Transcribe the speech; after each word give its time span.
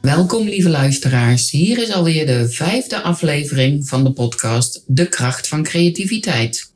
Welkom 0.00 0.48
lieve 0.48 0.68
luisteraars. 0.68 1.50
Hier 1.50 1.78
is 1.78 1.92
alweer 1.92 2.26
de 2.26 2.48
vijfde 2.48 3.00
aflevering 3.00 3.88
van 3.88 4.04
de 4.04 4.12
podcast 4.12 4.82
De 4.86 5.08
kracht 5.08 5.48
van 5.48 5.62
creativiteit. 5.62 6.72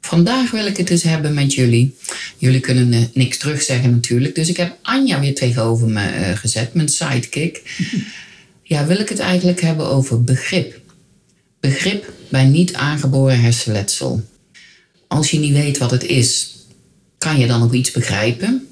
Vandaag 0.00 0.50
wil 0.50 0.66
ik 0.66 0.76
het 0.76 0.90
eens 0.90 1.02
hebben 1.02 1.34
met 1.34 1.54
jullie. 1.54 1.96
Jullie 2.36 2.60
kunnen 2.60 3.10
niks 3.14 3.38
terugzeggen 3.38 3.90
natuurlijk. 3.90 4.34
Dus 4.34 4.48
ik 4.48 4.56
heb 4.56 4.76
Anja 4.82 5.20
weer 5.20 5.34
tegenover 5.34 5.88
me 5.88 6.00
uh, 6.02 6.36
gezet, 6.36 6.74
mijn 6.74 6.88
sidekick. 6.88 7.62
ja, 8.62 8.86
wil 8.86 9.00
ik 9.00 9.08
het 9.08 9.18
eigenlijk 9.18 9.60
hebben 9.60 9.86
over 9.86 10.24
begrip. 10.24 10.80
Begrip 11.60 12.12
bij 12.28 12.44
niet 12.44 12.74
aangeboren 12.74 13.40
hersenletsel. 13.40 14.24
Als 15.06 15.30
je 15.30 15.38
niet 15.38 15.52
weet 15.52 15.78
wat 15.78 15.90
het 15.90 16.04
is, 16.04 16.56
kan 17.18 17.38
je 17.38 17.46
dan 17.46 17.62
ook 17.62 17.72
iets 17.72 17.90
begrijpen? 17.90 18.69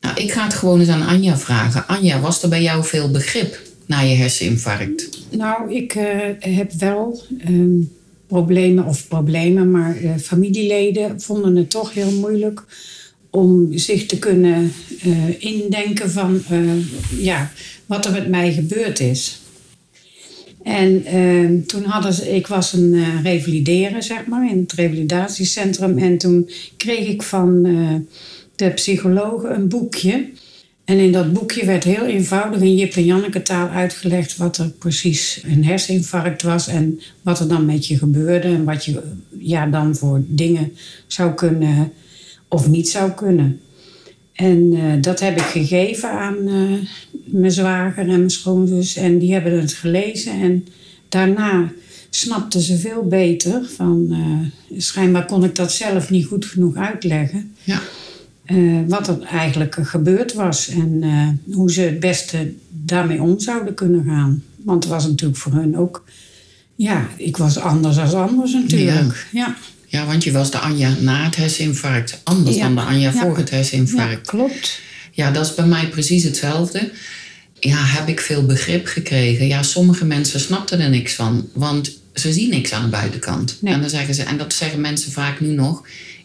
Nou, 0.00 0.16
ik 0.16 0.32
ga 0.32 0.44
het 0.44 0.54
gewoon 0.54 0.80
eens 0.80 0.88
aan 0.88 1.06
Anja 1.06 1.38
vragen. 1.38 1.86
Anja, 1.86 2.20
was 2.20 2.42
er 2.42 2.48
bij 2.48 2.62
jou 2.62 2.84
veel 2.84 3.10
begrip 3.10 3.60
na 3.86 4.00
je 4.00 4.14
herseninfarct? 4.14 5.08
Nou, 5.30 5.74
ik 5.74 5.94
uh, 5.94 6.04
heb 6.38 6.72
wel 6.72 7.22
um, 7.48 7.92
problemen, 8.26 8.84
of 8.84 9.08
problemen, 9.08 9.70
maar 9.70 10.02
uh, 10.02 10.16
familieleden 10.16 11.20
vonden 11.20 11.56
het 11.56 11.70
toch 11.70 11.94
heel 11.94 12.10
moeilijk 12.10 12.64
om 13.30 13.78
zich 13.78 14.06
te 14.06 14.18
kunnen 14.18 14.72
uh, 15.06 15.42
indenken 15.42 16.10
van 16.10 16.42
ja, 17.18 17.50
wat 17.86 18.04
er 18.06 18.12
met 18.12 18.28
mij 18.28 18.52
gebeurd 18.52 19.00
is. 19.00 19.40
En 20.62 21.04
ehm, 21.04 21.60
toen 21.66 21.84
hadden 21.84 22.12
ze, 22.12 22.34
ik 22.34 22.46
was 22.46 22.72
een 22.72 23.22
revalideren, 23.22 24.02
zeg 24.02 24.26
maar, 24.26 24.50
in 24.50 24.58
het 24.58 24.72
revalidatiecentrum. 24.72 25.98
En 25.98 26.18
toen 26.18 26.50
kreeg 26.76 27.06
ik 27.06 27.22
van 27.22 27.66
de 28.58 28.70
psychologen 28.70 29.54
een 29.54 29.68
boekje. 29.68 30.28
En 30.84 30.98
in 30.98 31.12
dat 31.12 31.32
boekje 31.32 31.66
werd 31.66 31.84
heel 31.84 32.04
eenvoudig 32.04 32.60
in 32.60 32.76
Jip 32.76 32.94
en 32.94 33.04
Janneke 33.04 33.42
taal 33.42 33.68
uitgelegd 33.68 34.36
wat 34.36 34.56
er 34.56 34.70
precies 34.70 35.42
een 35.46 35.64
herseninfarct 35.64 36.42
was 36.42 36.68
en 36.68 37.00
wat 37.22 37.40
er 37.40 37.48
dan 37.48 37.64
met 37.64 37.86
je 37.86 37.98
gebeurde 37.98 38.48
en 38.48 38.64
wat 38.64 38.84
je 38.84 39.02
ja, 39.38 39.66
dan 39.66 39.96
voor 39.96 40.22
dingen 40.26 40.72
zou 41.06 41.34
kunnen 41.34 41.92
of 42.48 42.68
niet 42.68 42.88
zou 42.88 43.10
kunnen. 43.10 43.60
En 44.32 44.72
uh, 44.72 44.92
dat 45.00 45.20
heb 45.20 45.36
ik 45.36 45.44
gegeven 45.44 46.10
aan 46.10 46.36
uh, 46.48 46.72
mijn 47.24 47.52
zwager 47.52 47.98
en 47.98 48.18
mijn 48.18 48.30
schoonzus 48.30 48.96
en 48.96 49.18
die 49.18 49.32
hebben 49.32 49.60
het 49.60 49.72
gelezen 49.72 50.32
en 50.32 50.66
daarna 51.08 51.72
snapten 52.10 52.60
ze 52.60 52.78
veel 52.78 53.02
beter 53.02 53.64
van 53.76 54.06
uh, 54.10 54.80
schijnbaar 54.80 55.26
kon 55.26 55.44
ik 55.44 55.54
dat 55.54 55.72
zelf 55.72 56.10
niet 56.10 56.26
goed 56.26 56.44
genoeg 56.44 56.76
uitleggen. 56.76 57.54
Ja. 57.64 57.80
Uh, 58.52 58.80
wat 58.86 59.08
er 59.08 59.22
eigenlijk 59.22 59.76
gebeurd 59.82 60.34
was 60.34 60.68
en 60.68 61.02
uh, 61.02 61.54
hoe 61.54 61.72
ze 61.72 61.80
het 61.80 62.00
beste 62.00 62.52
daarmee 62.68 63.22
om 63.22 63.40
zouden 63.40 63.74
kunnen 63.74 64.04
gaan. 64.04 64.42
Want 64.56 64.84
het 64.84 64.92
was 64.92 65.06
natuurlijk 65.06 65.38
voor 65.38 65.52
hun 65.52 65.76
ook, 65.76 66.04
ja, 66.74 67.08
ik 67.16 67.36
was 67.36 67.58
anders 67.58 67.96
dan 67.96 68.28
anders 68.28 68.52
natuurlijk. 68.52 69.26
Ja. 69.32 69.46
ja. 69.46 69.56
Ja, 69.90 70.06
want 70.06 70.24
je 70.24 70.32
was 70.32 70.50
de 70.50 70.58
Anja 70.58 70.94
na 71.00 71.24
het 71.24 71.36
herseninfarct, 71.36 72.20
anders 72.24 72.56
ja. 72.56 72.62
dan 72.62 72.74
de 72.74 72.80
Anja 72.80 73.12
voor 73.12 73.36
het 73.36 73.50
herseninfarct. 73.50 74.10
Ja, 74.10 74.30
klopt. 74.30 74.80
Ja, 75.12 75.30
dat 75.30 75.46
is 75.46 75.54
bij 75.54 75.66
mij 75.66 75.88
precies 75.88 76.24
hetzelfde. 76.24 76.90
Ja, 77.60 77.76
heb 77.84 78.08
ik 78.08 78.20
veel 78.20 78.46
begrip 78.46 78.86
gekregen. 78.86 79.46
Ja, 79.46 79.62
sommige 79.62 80.04
mensen 80.04 80.40
snapten 80.40 80.80
er 80.80 80.90
niks 80.90 81.14
van, 81.14 81.48
want 81.52 81.98
ze 82.14 82.32
zien 82.32 82.50
niks 82.50 82.72
aan 82.72 82.82
de 82.82 82.88
buitenkant. 82.88 83.56
Nee. 83.60 83.74
En 83.74 83.80
dan 83.80 83.90
zeggen 83.90 84.14
ze, 84.14 84.22
en 84.22 84.38
dat 84.38 84.52
zeggen 84.52 84.80
mensen 84.80 85.12
vaak 85.12 85.40
nu 85.40 85.48
nog, 85.48 85.82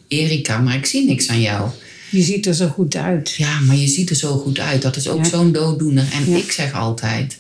Erika, 0.08 0.58
maar 0.58 0.76
ik 0.76 0.86
zie 0.86 1.06
niks 1.06 1.30
aan 1.30 1.42
jou. 1.42 1.70
Je 2.14 2.22
ziet 2.22 2.46
er 2.46 2.54
zo 2.54 2.68
goed 2.68 2.96
uit. 2.96 3.36
Ja, 3.38 3.60
maar 3.60 3.76
je 3.76 3.88
ziet 3.88 4.10
er 4.10 4.16
zo 4.16 4.38
goed 4.38 4.60
uit. 4.60 4.82
Dat 4.82 4.96
is 4.96 5.08
ook 5.08 5.24
ja. 5.24 5.30
zo'n 5.30 5.52
dooddoener. 5.52 6.08
En 6.14 6.30
ja. 6.30 6.38
ik 6.38 6.52
zeg 6.52 6.74
altijd: 6.74 7.38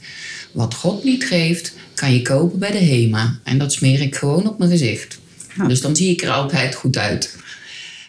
wat 0.51 0.73
God 0.73 1.03
niet 1.03 1.23
geeft, 1.25 1.73
kan 1.93 2.13
je 2.13 2.21
kopen 2.21 2.59
bij 2.59 2.71
de 2.71 2.77
HEMA. 2.77 3.39
En 3.43 3.57
dat 3.57 3.73
smeer 3.73 4.01
ik 4.01 4.15
gewoon 4.15 4.47
op 4.47 4.57
mijn 4.57 4.71
gezicht. 4.71 5.19
Ja. 5.57 5.67
Dus 5.67 5.81
dan 5.81 5.95
zie 5.95 6.09
ik 6.09 6.21
er 6.21 6.29
altijd 6.29 6.75
goed 6.75 6.97
uit. 6.97 7.35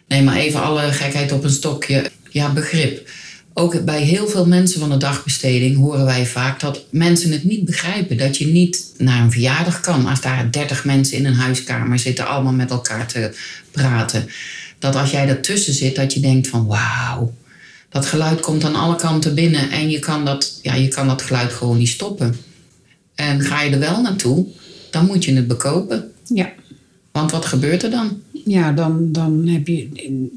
Nee, 0.08 0.22
maar 0.22 0.36
even 0.36 0.62
alle 0.62 0.92
gekheid 0.92 1.32
op 1.32 1.44
een 1.44 1.50
stokje. 1.50 2.10
Ja, 2.30 2.52
begrip. 2.52 3.08
Ook 3.54 3.84
bij 3.84 4.02
heel 4.02 4.28
veel 4.28 4.46
mensen 4.46 4.81
van 4.81 4.91
de 4.91 4.96
dagbesteding 4.96 5.76
horen 5.76 6.04
wij 6.04 6.26
vaak 6.26 6.60
dat 6.60 6.84
mensen 6.91 7.32
het 7.32 7.44
niet 7.44 7.64
begrijpen. 7.64 8.16
Dat 8.16 8.36
je 8.36 8.46
niet 8.46 8.92
naar 8.98 9.22
een 9.22 9.32
verjaardag 9.32 9.81
kan 9.81 10.06
als 10.06 10.20
daar 10.20 10.50
30 10.50 10.84
mensen 10.84 11.16
in 11.16 11.26
een 11.26 11.34
huiskamer 11.34 11.98
zitten, 11.98 12.26
allemaal 12.26 12.52
met 12.52 12.70
elkaar 12.70 13.06
te 13.06 13.34
praten 13.70 14.28
dat 14.84 14.97
als 14.97 15.11
jij 15.11 15.28
ertussen 15.28 15.75
zit, 15.75 15.97
dat 15.97 16.12
je 16.12 16.21
denkt 16.21 16.49
van 16.49 16.67
wauw, 16.67 17.33
dat 17.89 18.06
geluid 18.06 18.41
komt 18.41 18.65
aan 18.65 18.75
alle 18.75 18.97
kanten 18.97 19.34
binnen 19.34 19.71
en 19.71 19.91
je 19.91 19.99
kan 19.99 20.25
dat, 20.25 20.59
ja, 20.62 20.75
je 20.75 20.89
kan 20.89 21.06
dat 21.06 21.22
geluid 21.22 21.53
gewoon 21.53 21.78
niet 21.78 21.89
stoppen. 21.89 22.37
En 23.15 23.41
ga 23.41 23.62
je 23.62 23.71
er 23.71 23.78
wel 23.78 24.00
naartoe, 24.00 24.47
dan 24.91 25.06
moet 25.06 25.25
je 25.25 25.34
het 25.34 25.47
bekopen. 25.47 26.11
Ja. 26.25 26.53
Want 27.12 27.31
wat 27.31 27.44
gebeurt 27.44 27.83
er 27.83 27.91
dan? 27.91 28.23
Ja, 28.44 28.73
dan, 28.73 29.12
dan, 29.12 29.47
heb 29.47 29.67
je, 29.67 29.89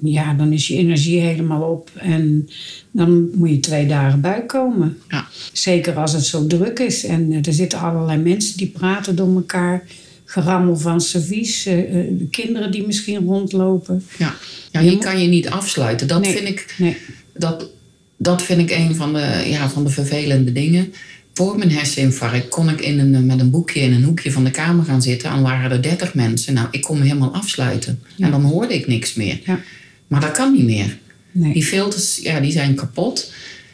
ja, 0.02 0.34
dan 0.34 0.54
is 0.54 0.68
je 0.68 0.76
energie 0.76 1.20
helemaal 1.20 1.62
op 1.62 1.92
en 1.96 2.50
dan 2.92 3.30
moet 3.34 3.50
je 3.50 3.60
twee 3.60 3.88
dagen 3.88 4.22
bijkomen. 4.22 4.98
Ja. 5.10 5.28
Zeker 5.54 5.96
als 5.96 6.14
het 6.14 6.26
zo 6.26 6.48
druk 6.48 6.80
is 6.80 7.06
en 7.06 7.32
er 7.32 7.54
zitten 7.54 7.80
allerlei 7.80 8.22
mensen 8.22 8.58
die 8.58 8.68
praten 8.68 9.16
door 9.16 9.36
elkaar 9.36 9.84
gerammel 10.30 10.78
van 10.78 11.02
servies, 11.02 11.68
uh, 11.68 12.04
kinderen 12.32 12.72
die 12.72 12.86
misschien 12.86 13.26
rondlopen. 13.26 14.06
Ja, 14.18 14.36
ja 14.72 14.80
je 14.80 14.98
kan 14.98 15.22
je 15.22 15.28
niet 15.28 15.50
afsluiten. 15.50 16.08
Dat, 16.08 16.22
nee, 16.22 16.36
vind, 16.36 16.48
ik, 16.48 16.76
nee. 16.78 16.98
dat, 17.34 17.70
dat 18.18 18.42
vind 18.42 18.60
ik 18.60 18.78
een 18.78 18.96
van 18.96 19.14
de, 19.14 19.44
ja, 19.46 19.70
van 19.70 19.84
de 19.84 19.90
vervelende 19.90 20.52
dingen. 20.52 20.94
Voor 21.34 21.58
mijn 21.58 21.72
herseninfarct 21.72 22.48
kon 22.48 22.70
ik 22.70 22.82
in 22.82 23.00
een, 23.00 23.26
met 23.26 23.40
een 23.40 23.50
boekje 23.50 23.80
in 23.80 23.94
een 23.94 24.04
hoekje 24.04 24.32
van 24.32 24.44
de 24.44 24.52
kamer 24.52 24.86
gaan 24.86 25.02
zitten. 25.02 25.30
En 25.30 25.42
waren 25.42 25.72
er 25.72 25.82
dertig 25.82 26.14
mensen. 26.14 26.54
Nou, 26.54 26.68
ik 26.72 26.82
kon 26.82 26.98
me 26.98 27.04
helemaal 27.04 27.34
afsluiten. 27.34 28.00
Ja. 28.16 28.26
En 28.26 28.32
dan 28.32 28.44
hoorde 28.44 28.74
ik 28.74 28.88
niks 28.88 29.14
meer. 29.14 29.40
Ja. 29.44 29.60
Maar 30.08 30.22
dat 30.22 30.32
kan 30.32 30.54
niet 30.54 30.66
meer. 30.66 30.98
Nee. 31.32 31.54
Die 31.54 31.64
filters, 31.64 32.20
ja, 32.22 32.40
die 32.40 32.52
zijn 32.52 32.76
kapot. 32.76 33.32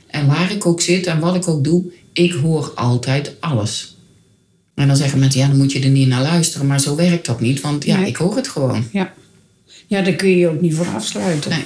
En 0.08 0.28
waar 0.28 0.52
ik 0.52 0.66
ook 0.66 0.82
zit 0.82 1.06
en 1.06 1.20
wat 1.20 1.36
ik 1.36 1.48
ook 1.48 1.64
doe, 1.64 1.84
ik 2.14 2.32
hoor 2.32 2.72
altijd 2.76 3.36
alles. 3.40 3.93
En 4.76 4.88
dan 4.88 4.96
zeggen 4.98 5.20
mensen, 5.20 5.42
ja, 5.42 5.48
dan 5.48 5.58
moet 5.58 5.72
je 5.72 5.80
er 5.82 5.90
niet 5.90 6.08
naar 6.08 6.22
luisteren. 6.22 6.68
Maar 6.68 6.80
zo 6.82 6.96
werkt 6.96 7.26
dat 7.26 7.40
niet, 7.42 7.62
want 7.62 7.84
ja, 7.86 7.98
Nee. 7.98 8.08
ik 8.08 8.16
hoor 8.16 8.36
het 8.36 8.48
gewoon. 8.48 8.88
Ja. 8.92 9.14
ja, 9.88 10.02
daar 10.02 10.14
kun 10.14 10.30
je 10.30 10.38
je 10.38 10.50
ook 10.50 10.62
niet 10.62 10.76
voor 10.76 10.88
afsluiten. 10.88 11.50
Nee. 11.52 11.66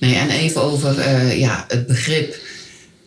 Nee, 0.00 0.14
en 0.14 0.30
even 0.30 0.62
over 0.62 0.98
eh, 0.98 1.38
ja, 1.38 1.64
het 1.68 1.86
begrip. 1.86 2.36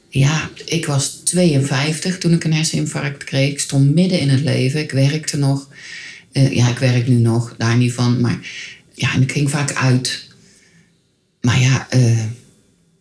Ja, 0.10 0.50
ik 0.66 0.86
was 0.86 1.10
52 1.10 2.18
toen 2.18 2.34
ik 2.34 2.44
een 2.44 2.54
herseninfarct 2.54 3.24
kreeg. 3.24 3.52
Ik 3.52 3.60
stond 3.60 3.94
midden 3.96 4.20
in 4.20 4.30
het 4.30 4.42
leven. 4.42 4.80
Ik 4.80 4.92
werkte 4.92 5.38
nog. 5.38 5.68
Eh, 6.32 6.56
ja, 6.56 6.70
ik 6.70 6.78
werk 6.78 7.08
nu 7.08 7.16
nog, 7.16 7.56
daar 7.58 7.78
niet 7.78 7.94
van. 7.94 8.22
Maar 8.22 8.40
ja, 8.94 9.14
en 9.14 9.22
ik 9.22 9.32
ging 9.32 9.50
vaak 9.50 9.74
uit. 9.74 10.28
Maar 11.42 11.60
ja, 11.60 11.88
eh, 11.90 12.24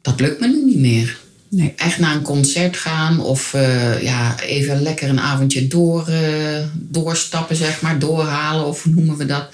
dat 0.03 0.21
lukt 0.21 0.41
me 0.41 0.47
nu 0.47 0.65
niet 0.65 0.79
meer. 0.79 1.19
Echt 1.77 1.99
naar 1.99 2.15
een 2.15 2.23
concert 2.23 2.77
gaan 2.77 3.21
of 3.21 3.53
uh, 3.55 4.03
ja, 4.03 4.41
even 4.41 4.83
lekker 4.83 5.09
een 5.09 5.21
avondje 5.21 5.67
door, 5.67 6.09
uh, 6.09 6.65
doorstappen, 6.75 7.57
zeg 7.57 7.81
maar, 7.81 7.99
doorhalen 7.99 8.67
of 8.67 8.87
noemen 8.87 9.17
we 9.17 9.27
dat. 9.27 9.49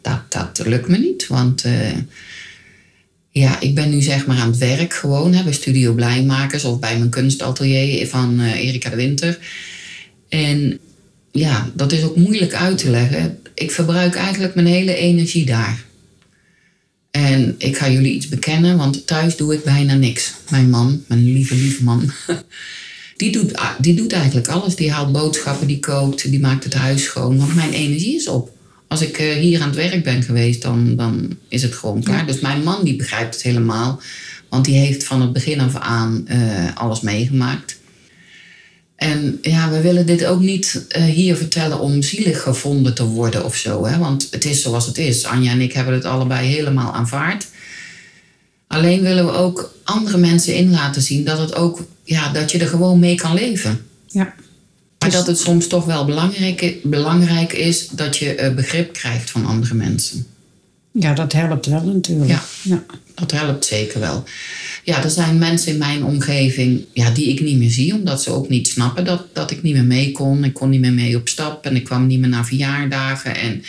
Dat, 0.00 0.20
dat 0.28 0.66
lukt 0.66 0.88
me 0.88 0.98
niet, 0.98 1.26
want 1.26 1.64
uh, 1.66 1.72
ja, 3.30 3.60
ik 3.60 3.74
ben 3.74 3.90
nu 3.90 4.02
zeg 4.02 4.26
maar 4.26 4.36
aan 4.36 4.50
het 4.50 4.58
werk 4.58 4.94
gewoon 4.94 5.32
hè, 5.32 5.42
bij 5.42 5.52
Studio 5.52 5.92
Blijmakers 5.92 6.64
of 6.64 6.78
bij 6.78 6.98
mijn 6.98 7.10
kunstatelier 7.10 8.08
van 8.08 8.40
Erika 8.40 8.90
de 8.90 8.96
Winter. 8.96 9.38
En 10.28 10.78
ja, 11.32 11.70
dat 11.74 11.92
is 11.92 12.02
ook 12.02 12.16
moeilijk 12.16 12.54
uit 12.54 12.78
te 12.78 12.90
leggen. 12.90 13.38
Ik 13.54 13.70
verbruik 13.70 14.14
eigenlijk 14.14 14.54
mijn 14.54 14.66
hele 14.66 14.94
energie 14.94 15.44
daar. 15.46 15.84
En 17.16 17.54
ik 17.58 17.76
ga 17.76 17.90
jullie 17.90 18.12
iets 18.12 18.28
bekennen, 18.28 18.76
want 18.76 19.06
thuis 19.06 19.36
doe 19.36 19.54
ik 19.54 19.64
bijna 19.64 19.94
niks. 19.94 20.34
Mijn 20.50 20.70
man, 20.70 21.04
mijn 21.08 21.24
lieve, 21.24 21.54
lieve 21.54 21.84
man, 21.84 22.10
die 23.16 23.32
doet, 23.32 23.52
die 23.78 23.94
doet 23.94 24.12
eigenlijk 24.12 24.48
alles. 24.48 24.76
Die 24.76 24.92
haalt 24.92 25.12
boodschappen, 25.12 25.66
die 25.66 25.80
kookt, 25.80 26.30
die 26.30 26.40
maakt 26.40 26.64
het 26.64 26.74
huis 26.74 27.04
schoon. 27.04 27.38
Want 27.38 27.54
mijn 27.54 27.72
energie 27.72 28.16
is 28.16 28.28
op. 28.28 28.50
Als 28.88 29.02
ik 29.02 29.18
eh, 29.18 29.32
hier 29.32 29.60
aan 29.60 29.68
het 29.68 29.76
werk 29.76 30.04
ben 30.04 30.22
geweest, 30.22 30.62
dan, 30.62 30.96
dan 30.96 31.36
is 31.48 31.62
het 31.62 31.74
gewoon 31.74 32.02
klaar. 32.02 32.26
Dus 32.26 32.40
mijn 32.40 32.62
man 32.62 32.84
die 32.84 32.96
begrijpt 32.96 33.34
het 33.34 33.42
helemaal. 33.42 34.00
Want 34.48 34.64
die 34.64 34.76
heeft 34.76 35.04
van 35.04 35.20
het 35.20 35.32
begin 35.32 35.60
af 35.60 35.76
aan 35.76 36.24
eh, 36.26 36.76
alles 36.76 37.00
meegemaakt. 37.00 37.78
En 38.96 39.38
ja, 39.42 39.70
we 39.70 39.80
willen 39.80 40.06
dit 40.06 40.24
ook 40.24 40.40
niet 40.40 40.84
eh, 40.88 41.04
hier 41.04 41.36
vertellen 41.36 41.80
om 41.80 42.02
zielig 42.02 42.42
gevonden 42.42 42.94
te 42.94 43.04
worden 43.04 43.44
of 43.44 43.56
zo. 43.56 43.86
Hè? 43.86 43.98
Want 43.98 44.28
het 44.30 44.44
is 44.44 44.62
zoals 44.62 44.86
het 44.86 44.98
is. 44.98 45.24
Anja 45.24 45.50
en 45.50 45.60
ik 45.60 45.72
hebben 45.72 45.94
het 45.94 46.04
allebei 46.04 46.48
helemaal 46.48 46.94
aanvaard. 46.94 47.46
Alleen 48.66 49.02
willen 49.02 49.26
we 49.26 49.32
ook 49.32 49.74
andere 49.84 50.18
mensen 50.18 50.54
in 50.56 50.70
laten 50.70 51.02
zien 51.02 51.24
dat, 51.24 51.38
het 51.38 51.54
ook, 51.54 51.86
ja, 52.04 52.32
dat 52.32 52.50
je 52.50 52.58
er 52.58 52.66
gewoon 52.68 52.98
mee 52.98 53.14
kan 53.14 53.34
leven. 53.34 53.86
Ja. 54.06 54.34
Maar 54.98 55.08
Dus- 55.12 55.12
dat 55.18 55.26
het 55.26 55.38
soms 55.38 55.66
toch 55.66 55.84
wel 55.84 56.04
belangrijk, 56.04 56.76
belangrijk 56.82 57.52
is 57.52 57.88
dat 57.88 58.16
je 58.16 58.34
eh, 58.34 58.54
begrip 58.54 58.92
krijgt 58.92 59.30
van 59.30 59.46
andere 59.46 59.74
mensen. 59.74 60.26
ja, 60.92 61.14
dat 61.14 61.32
helpt 61.32 61.66
wel 61.66 61.82
natuurlijk. 61.82 62.30
Ja. 62.30 62.42
ja. 62.62 62.84
Dat 63.14 63.30
helpt 63.30 63.64
zeker 63.64 64.00
wel. 64.00 64.24
Ja, 64.84 65.02
er 65.02 65.10
zijn 65.10 65.38
mensen 65.38 65.72
in 65.72 65.78
mijn 65.78 66.04
omgeving 66.04 66.84
ja, 66.92 67.10
die 67.10 67.28
ik 67.28 67.40
niet 67.40 67.58
meer 67.58 67.70
zie, 67.70 67.94
omdat 67.94 68.22
ze 68.22 68.30
ook 68.30 68.48
niet 68.48 68.68
snappen 68.68 69.04
dat, 69.04 69.26
dat 69.32 69.50
ik 69.50 69.62
niet 69.62 69.74
meer 69.74 69.84
mee 69.84 70.12
kon. 70.12 70.44
Ik 70.44 70.54
kon 70.54 70.70
niet 70.70 70.80
meer 70.80 70.92
mee 70.92 71.16
op 71.16 71.28
stap 71.28 71.66
en 71.66 71.76
ik 71.76 71.84
kwam 71.84 72.06
niet 72.06 72.20
meer 72.20 72.28
naar 72.28 72.46
verjaardagen. 72.46 73.36
En 73.36 73.62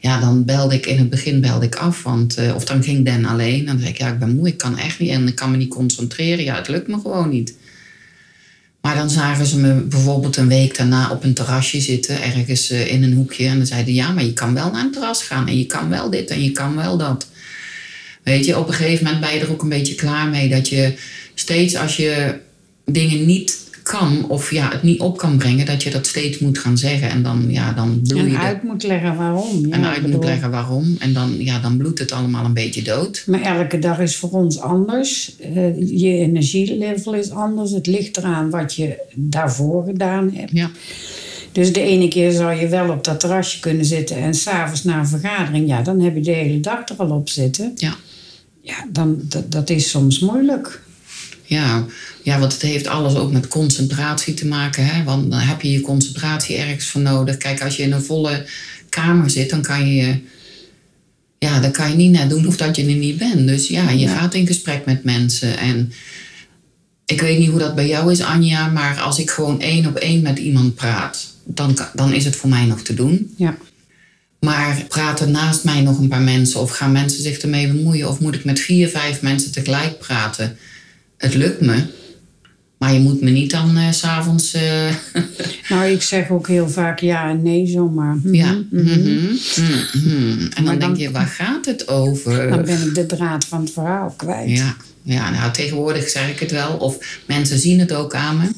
ja, 0.00 0.20
dan 0.20 0.44
belde 0.44 0.74
ik 0.74 0.86
in 0.86 0.98
het 0.98 1.10
begin 1.10 1.40
belde 1.40 1.66
ik 1.66 1.74
af, 1.74 2.02
want, 2.02 2.36
eh, 2.36 2.54
of 2.54 2.64
dan 2.64 2.82
ging 2.82 3.04
Den 3.04 3.24
alleen. 3.24 3.58
En 3.58 3.66
dan 3.66 3.78
zei 3.78 3.90
ik, 3.90 3.98
ja, 3.98 4.08
ik 4.08 4.18
ben 4.18 4.34
moe, 4.34 4.48
ik 4.48 4.56
kan 4.56 4.78
echt 4.78 4.98
niet 4.98 5.10
en 5.10 5.28
ik 5.28 5.34
kan 5.34 5.50
me 5.50 5.56
niet 5.56 5.68
concentreren. 5.68 6.44
Ja, 6.44 6.56
het 6.56 6.68
lukt 6.68 6.88
me 6.88 7.00
gewoon 7.00 7.28
niet. 7.28 7.54
Maar 8.80 8.94
dan 8.94 9.10
zagen 9.10 9.46
ze 9.46 9.58
me 9.58 9.74
bijvoorbeeld 9.74 10.36
een 10.36 10.48
week 10.48 10.76
daarna 10.76 11.10
op 11.10 11.24
een 11.24 11.34
terrasje 11.34 11.80
zitten, 11.80 12.22
ergens 12.22 12.70
eh, 12.70 12.92
in 12.92 13.02
een 13.02 13.12
hoekje. 13.12 13.46
En 13.46 13.56
dan 13.56 13.66
zeiden 13.66 13.94
ja, 13.94 14.12
maar 14.12 14.24
je 14.24 14.32
kan 14.32 14.54
wel 14.54 14.70
naar 14.70 14.84
een 14.84 14.92
terras 14.92 15.22
gaan 15.22 15.48
en 15.48 15.58
je 15.58 15.66
kan 15.66 15.88
wel 15.88 16.10
dit 16.10 16.30
en 16.30 16.42
je 16.42 16.52
kan 16.52 16.76
wel 16.76 16.96
dat. 16.96 17.28
Weet 18.22 18.44
je, 18.44 18.58
op 18.58 18.68
een 18.68 18.74
gegeven 18.74 19.04
moment 19.04 19.22
ben 19.24 19.34
je 19.34 19.40
er 19.40 19.50
ook 19.50 19.62
een 19.62 19.68
beetje 19.68 19.94
klaar 19.94 20.28
mee 20.28 20.48
dat 20.48 20.68
je 20.68 20.94
steeds 21.34 21.76
als 21.76 21.96
je 21.96 22.34
dingen 22.84 23.26
niet 23.26 23.68
kan 23.82 24.24
of 24.28 24.50
ja, 24.52 24.68
het 24.72 24.82
niet 24.82 25.00
op 25.00 25.18
kan 25.18 25.36
brengen, 25.38 25.66
dat 25.66 25.82
je 25.82 25.90
dat 25.90 26.06
steeds 26.06 26.38
moet 26.38 26.58
gaan 26.58 26.78
zeggen. 26.78 27.10
En 27.10 27.22
dan, 27.22 27.44
ja, 27.48 27.72
dan 27.72 28.00
bloei 28.08 28.20
En 28.24 28.30
je 28.30 28.36
er- 28.36 28.42
uit 28.42 28.62
moet 28.62 28.82
leggen 28.82 29.16
waarom. 29.16 29.66
Ja, 29.66 29.74
en 29.74 29.84
uit 29.84 30.06
moet 30.06 30.24
leggen 30.24 30.50
waarom. 30.50 30.96
En 30.98 31.12
dan, 31.12 31.34
ja, 31.38 31.58
dan 31.60 31.76
bloedt 31.76 31.98
het 31.98 32.12
allemaal 32.12 32.44
een 32.44 32.54
beetje 32.54 32.82
dood. 32.82 33.22
Maar 33.26 33.40
elke 33.42 33.78
dag 33.78 33.98
is 33.98 34.16
voor 34.16 34.30
ons 34.30 34.60
anders. 34.60 35.32
Eh, 35.54 35.78
je 36.00 36.08
energielevel 36.18 37.14
is 37.14 37.30
anders. 37.30 37.70
Het 37.70 37.86
ligt 37.86 38.16
eraan 38.16 38.50
wat 38.50 38.74
je 38.74 38.96
daarvoor 39.14 39.84
gedaan 39.84 40.30
hebt. 40.34 40.50
Ja, 40.52 40.70
Dus 41.52 41.72
de 41.72 41.80
ene 41.82 42.08
keer 42.08 42.32
zou 42.32 42.54
je 42.60 42.68
wel 42.68 42.90
op 42.90 43.04
dat 43.04 43.20
terrasje 43.20 43.60
kunnen 43.60 43.84
zitten 43.84 44.16
en 44.16 44.34
s'avonds 44.34 44.84
na 44.84 44.98
een 44.98 45.06
vergadering, 45.08 45.68
ja, 45.68 45.82
dan 45.82 46.00
heb 46.00 46.14
je 46.14 46.20
de 46.22 46.30
hele 46.30 46.60
dag 46.60 46.88
er 46.88 46.96
al 46.96 47.10
op 47.10 47.28
zitten. 47.28 47.72
ja. 47.76 47.96
Ja, 48.62 48.86
dan, 48.88 49.22
dat, 49.48 49.70
is 49.70 49.90
soms 49.90 50.18
moeilijk. 50.18 50.82
Ja, 51.44 51.86
ja, 52.22 52.38
want 52.38 52.52
het 52.52 52.62
heeft 52.62 52.86
alles 52.86 53.14
ook 53.14 53.32
met 53.32 53.48
concentratie 53.48 54.34
te 54.34 54.46
maken. 54.46 54.86
Hè? 54.86 55.04
Want 55.04 55.30
dan 55.30 55.40
heb 55.40 55.62
je 55.62 55.70
je 55.70 55.80
concentratie 55.80 56.56
ergens 56.56 56.86
voor 56.86 57.00
nodig. 57.00 57.36
Kijk, 57.36 57.62
als 57.62 57.76
je 57.76 57.82
in 57.82 57.92
een 57.92 58.02
volle 58.02 58.46
kamer 58.88 59.30
zit, 59.30 59.50
dan 59.50 59.62
kan 59.62 59.88
je, 59.94 60.18
ja, 61.38 61.60
dan 61.60 61.70
kan 61.72 61.90
je 61.90 61.96
niet 61.96 62.10
net 62.12 62.30
doen 62.30 62.46
of 62.46 62.56
dat 62.56 62.76
je 62.76 62.86
er 62.86 62.92
niet 62.94 63.18
bent. 63.18 63.46
Dus 63.48 63.68
ja, 63.68 63.90
je 63.90 63.98
Ja. 63.98 64.16
gaat 64.16 64.34
in 64.34 64.46
gesprek 64.46 64.84
met 64.84 65.04
mensen. 65.04 65.58
En 65.58 65.92
ik 67.06 67.20
weet 67.20 67.38
niet 67.38 67.48
hoe 67.50 67.58
dat 67.58 67.74
bij 67.74 67.88
jou 67.88 68.12
is, 68.12 68.20
Anja, 68.20 68.66
maar 68.68 69.00
als 69.00 69.18
ik 69.18 69.30
gewoon 69.30 69.60
één 69.60 69.86
op 69.86 69.96
één 69.96 70.22
met 70.22 70.38
iemand 70.38 70.74
praat, 70.74 71.26
dan, 71.44 71.78
dan 71.94 72.12
is 72.12 72.24
het 72.24 72.36
voor 72.36 72.48
mij 72.48 72.64
nog 72.64 72.80
te 72.80 72.94
doen. 72.94 73.34
Ja, 73.36 73.56
Maar 74.40 74.84
praten 74.88 75.30
naast 75.30 75.64
mij 75.64 75.80
nog 75.80 75.98
een 75.98 76.08
paar 76.08 76.20
mensen 76.20 76.60
of 76.60 76.70
gaan 76.70 76.92
mensen 76.92 77.22
zich 77.22 77.38
ermee 77.38 77.66
bemoeien 77.66 78.08
of 78.08 78.20
moet 78.20 78.34
ik 78.34 78.44
met 78.44 78.60
vier, 78.60 78.88
vijf 78.88 79.22
mensen 79.22 79.52
tegelijk 79.52 79.98
praten? 79.98 80.56
Het 81.16 81.34
lukt 81.34 81.60
me. 81.60 81.82
Maar 82.78 82.92
je 82.92 83.00
moet 83.00 83.20
me 83.20 83.30
niet 83.30 83.50
dan 83.50 83.78
s 83.90 83.98
s'avonds. 83.98 84.52
eh 84.52 84.94
nou, 85.70 85.84
ik 85.90 86.02
zeg 86.02 86.30
ook 86.30 86.48
heel 86.48 86.68
vaak 86.68 87.00
ja 87.00 87.30
en 87.30 87.42
nee 87.42 87.66
zomaar. 87.66 88.16
Mhm, 88.16 88.34
ja. 88.34 88.52
mhm. 88.70 88.84
mhm, 88.84 89.32
mhm. 89.92 90.40
En 90.40 90.50
dan, 90.54 90.64
dan- 90.64 90.78
denk 90.78 90.96
je, 90.96 91.10
waar 91.10 91.26
gaat 91.26 91.66
het 91.66 91.88
over? 91.88 92.50
Dan 92.50 92.64
ben 92.64 92.82
ik 92.86 92.94
de 92.94 93.06
draad 93.06 93.44
van 93.44 93.60
het 93.60 93.70
verhaal 93.72 94.14
kwijt. 94.16 94.50
Ja, 94.58 94.76
ja, 95.02 95.30
nou 95.30 95.52
tegenwoordig 95.52 96.08
zeg 96.08 96.28
ik 96.30 96.38
het 96.40 96.50
wel. 96.50 96.76
Of 96.76 97.18
mensen 97.26 97.58
zien 97.58 97.80
het 97.80 97.92
ook 97.92 98.14
aan 98.14 98.36
me. 98.36 98.50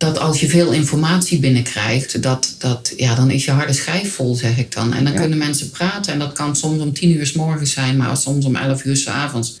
Dat 0.00 0.18
als 0.18 0.40
je 0.40 0.48
veel 0.48 0.72
informatie 0.72 1.38
binnenkrijgt, 1.38 2.22
dat, 2.22 2.54
dat, 2.58 2.92
ja, 2.96 3.14
dan 3.14 3.30
is 3.30 3.44
je 3.44 3.50
harde 3.50 3.72
schijf 3.72 4.12
vol, 4.14 4.34
zeg 4.34 4.58
ik 4.58 4.72
dan. 4.72 4.92
En 4.94 5.04
dan 5.04 5.12
Ja. 5.12 5.18
kunnen 5.20 5.38
mensen 5.38 5.70
praten. 5.70 6.12
En 6.12 6.18
dat 6.18 6.32
kan 6.32 6.56
soms 6.56 6.80
om 6.82 6.92
tien 6.92 7.10
uur 7.10 7.26
s 7.26 7.32
morgens 7.32 7.72
zijn, 7.72 7.96
maar 7.96 8.16
soms 8.16 8.44
om 8.44 8.56
elf 8.56 8.84
uur 8.84 8.96
s 8.96 9.06
avonds. 9.06 9.60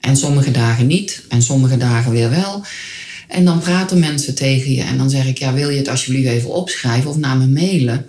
En 0.00 0.16
sommige 0.16 0.50
dagen 0.50 0.86
niet. 0.86 1.22
En 1.28 1.42
sommige 1.42 1.76
dagen 1.76 2.12
weer 2.12 2.30
wel. 2.30 2.64
En 3.28 3.44
dan 3.44 3.58
praten 3.58 3.98
mensen 3.98 4.34
tegen 4.34 4.72
je. 4.72 4.82
En 4.82 4.98
dan 4.98 5.10
zeg 5.10 5.26
ik, 5.26 5.38
ja, 5.38 5.52
wil 5.52 5.68
je 5.70 5.78
het 5.78 5.88
alsjeblieft 5.88 6.28
even 6.28 6.50
opschrijven 6.50 7.10
of 7.10 7.16
naar 7.16 7.36
me 7.36 7.46
mailen? 7.46 8.06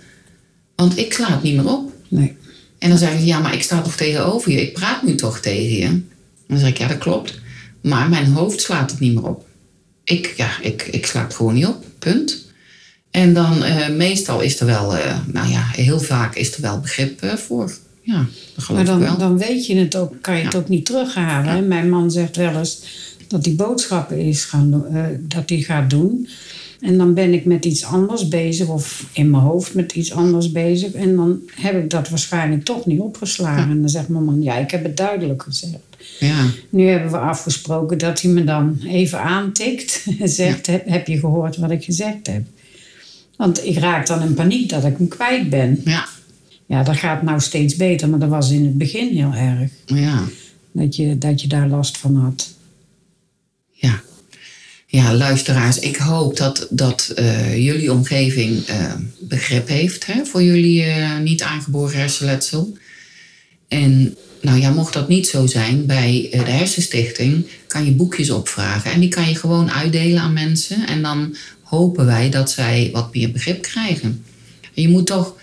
Want 0.76 0.98
ik 0.98 1.12
sla 1.12 1.30
het 1.30 1.42
niet 1.42 1.54
meer 1.54 1.68
op. 1.72 1.92
Nee. 2.08 2.36
En 2.78 2.88
dan 2.88 2.98
zeggen 2.98 3.18
ze, 3.20 3.26
ja, 3.26 3.38
maar 3.38 3.54
ik 3.54 3.62
sta 3.62 3.82
toch 3.82 3.96
tegenover 3.96 4.50
je? 4.52 4.60
Ik 4.62 4.72
praat 4.72 5.02
nu 5.02 5.14
toch 5.14 5.40
tegen 5.40 5.76
je? 5.76 6.00
Dan 6.48 6.58
zeg 6.58 6.68
ik, 6.68 6.78
ja, 6.78 6.88
dat 6.88 6.98
klopt. 6.98 7.38
Maar 7.82 8.08
mijn 8.08 8.26
hoofd 8.26 8.60
slaat 8.60 8.90
het 8.90 9.00
niet 9.00 9.14
meer 9.14 9.26
op. 9.28 9.46
Ik, 10.04 10.34
ja, 10.36 10.60
ik, 10.62 10.82
ik 10.82 11.06
sla 11.06 11.22
het 11.22 11.34
gewoon 11.34 11.54
niet 11.54 11.66
op, 11.66 11.84
punt. 11.98 12.44
En 13.10 13.34
dan 13.34 13.62
eh, 13.62 13.88
meestal 13.88 14.40
is 14.40 14.60
er 14.60 14.66
wel, 14.66 14.96
eh, 14.96 15.18
nou 15.26 15.50
ja, 15.50 15.62
heel 15.72 16.00
vaak 16.00 16.34
is 16.34 16.54
er 16.54 16.62
wel 16.62 16.80
begrip 16.80 17.22
eh, 17.22 17.32
voor. 17.32 17.72
Ja, 18.00 18.26
dat 18.54 18.64
geloof 18.64 18.84
Maar 18.84 18.94
ik 18.94 19.00
wel. 19.00 19.08
dan, 19.08 19.18
dan 19.18 19.38
weet 19.38 19.66
je 19.66 19.76
het 19.76 19.96
ook, 19.96 20.14
kan 20.20 20.36
je 20.36 20.44
het 20.44 20.54
ook 20.54 20.68
niet 20.68 20.86
terughalen. 20.86 21.54
hè. 21.54 21.60
Mijn 21.60 21.88
man 21.88 22.10
zegt 22.10 22.36
wel 22.36 22.56
eens 22.58 22.82
dat 23.28 23.44
hij 23.44 23.54
boodschappen 23.54 24.18
is 24.18 24.44
gaan, 24.44 24.84
dat 25.28 25.48
hij 25.48 25.60
gaat 25.60 25.90
doen. 25.90 26.28
En 26.80 26.98
dan 26.98 27.14
ben 27.14 27.32
ik 27.32 27.44
met 27.44 27.64
iets 27.64 27.84
anders 27.84 28.28
bezig, 28.28 28.68
of 28.68 29.06
in 29.12 29.30
mijn 29.30 29.42
hoofd 29.42 29.74
met 29.74 29.92
iets 29.92 30.12
anders 30.12 30.52
bezig. 30.52 30.92
En 30.92 31.16
dan 31.16 31.40
heb 31.54 31.82
ik 31.82 31.90
dat 31.90 32.08
waarschijnlijk 32.08 32.64
toch 32.64 32.86
niet 32.86 33.00
opgeslagen. 33.00 33.70
En 33.70 33.80
dan 33.80 33.88
zegt 33.88 34.08
mijn 34.08 34.24
man, 34.24 34.42
ja, 34.42 34.56
ik 34.56 34.70
heb 34.70 34.82
het 34.84 34.96
duidelijk 34.96 35.42
gezegd. 35.42 35.78
Ja, 36.18 36.46
Nu 36.70 36.86
hebben 36.86 37.10
we 37.10 37.18
afgesproken 37.18 37.98
dat 37.98 38.20
hij 38.20 38.30
me 38.30 38.44
dan 38.44 38.80
even 38.86 39.20
aantikt 39.20 40.06
en 40.20 40.28
zegt: 40.28 40.66
heb, 40.66 40.88
heb 40.88 41.06
je 41.06 41.18
gehoord 41.18 41.56
wat 41.56 41.70
ik 41.70 41.84
gezegd 41.84 42.26
heb? 42.26 42.46
Want 43.36 43.64
ik 43.64 43.78
raak 43.78 44.06
dan 44.06 44.22
in 44.22 44.34
paniek 44.34 44.68
dat 44.68 44.84
ik 44.84 44.96
hem 44.96 45.08
kwijt 45.08 45.50
ben. 45.50 45.80
ja, 45.84 46.08
Ja, 46.66 46.82
dat 46.82 46.96
gaat 46.96 47.22
nou 47.22 47.40
steeds 47.40 47.76
beter, 47.76 48.08
maar 48.08 48.18
dat 48.18 48.28
was 48.28 48.50
in 48.50 48.64
het 48.64 48.78
begin 48.78 49.16
heel 49.16 49.32
erg. 49.32 49.70
ja, 49.84 50.24
Dat 50.72 50.96
je, 50.96 51.18
dat 51.18 51.40
je 51.40 51.48
daar 51.48 51.68
last 51.68 51.98
van 51.98 52.16
had. 52.16 52.54
ja. 53.72 54.02
Ja, 54.86 55.14
luisteraars, 55.14 55.78
ik 55.78 55.96
hoop 55.96 56.36
dat, 56.36 56.66
dat 56.70 57.12
eh, 57.14 57.64
jullie 57.64 57.92
omgeving 57.92 58.66
eh, 58.66 58.92
begrip 59.20 59.68
heeft 59.68 60.06
hè, 60.06 60.24
voor 60.24 60.42
jullie 60.42 60.82
eh, 60.82 61.18
niet 61.18 61.42
aangeboren 61.42 61.98
hersenletsel. 61.98 62.76
En 63.68 64.16
nou 64.40 64.60
ja, 64.60 64.70
mocht 64.70 64.92
dat 64.92 65.08
niet 65.08 65.26
zo 65.26 65.46
zijn, 65.46 65.86
bij 65.86 66.28
eh, 66.32 66.44
de 66.44 66.50
Hersenstichting 66.50 67.46
kan 67.66 67.84
je 67.84 67.90
boekjes 67.90 68.30
opvragen. 68.30 68.92
En 68.92 69.00
die 69.00 69.08
kan 69.08 69.28
je 69.28 69.34
gewoon 69.34 69.70
uitdelen 69.70 70.20
aan 70.20 70.32
mensen. 70.32 70.86
En 70.86 71.02
dan 71.02 71.36
hopen 71.62 72.06
wij 72.06 72.30
dat 72.30 72.50
zij 72.50 72.90
wat 72.92 73.14
meer 73.14 73.30
begrip 73.30 73.62
krijgen. 73.62 74.24
En 74.74 74.82
je 74.82 74.88
moet 74.88 75.06
toch 75.06 75.34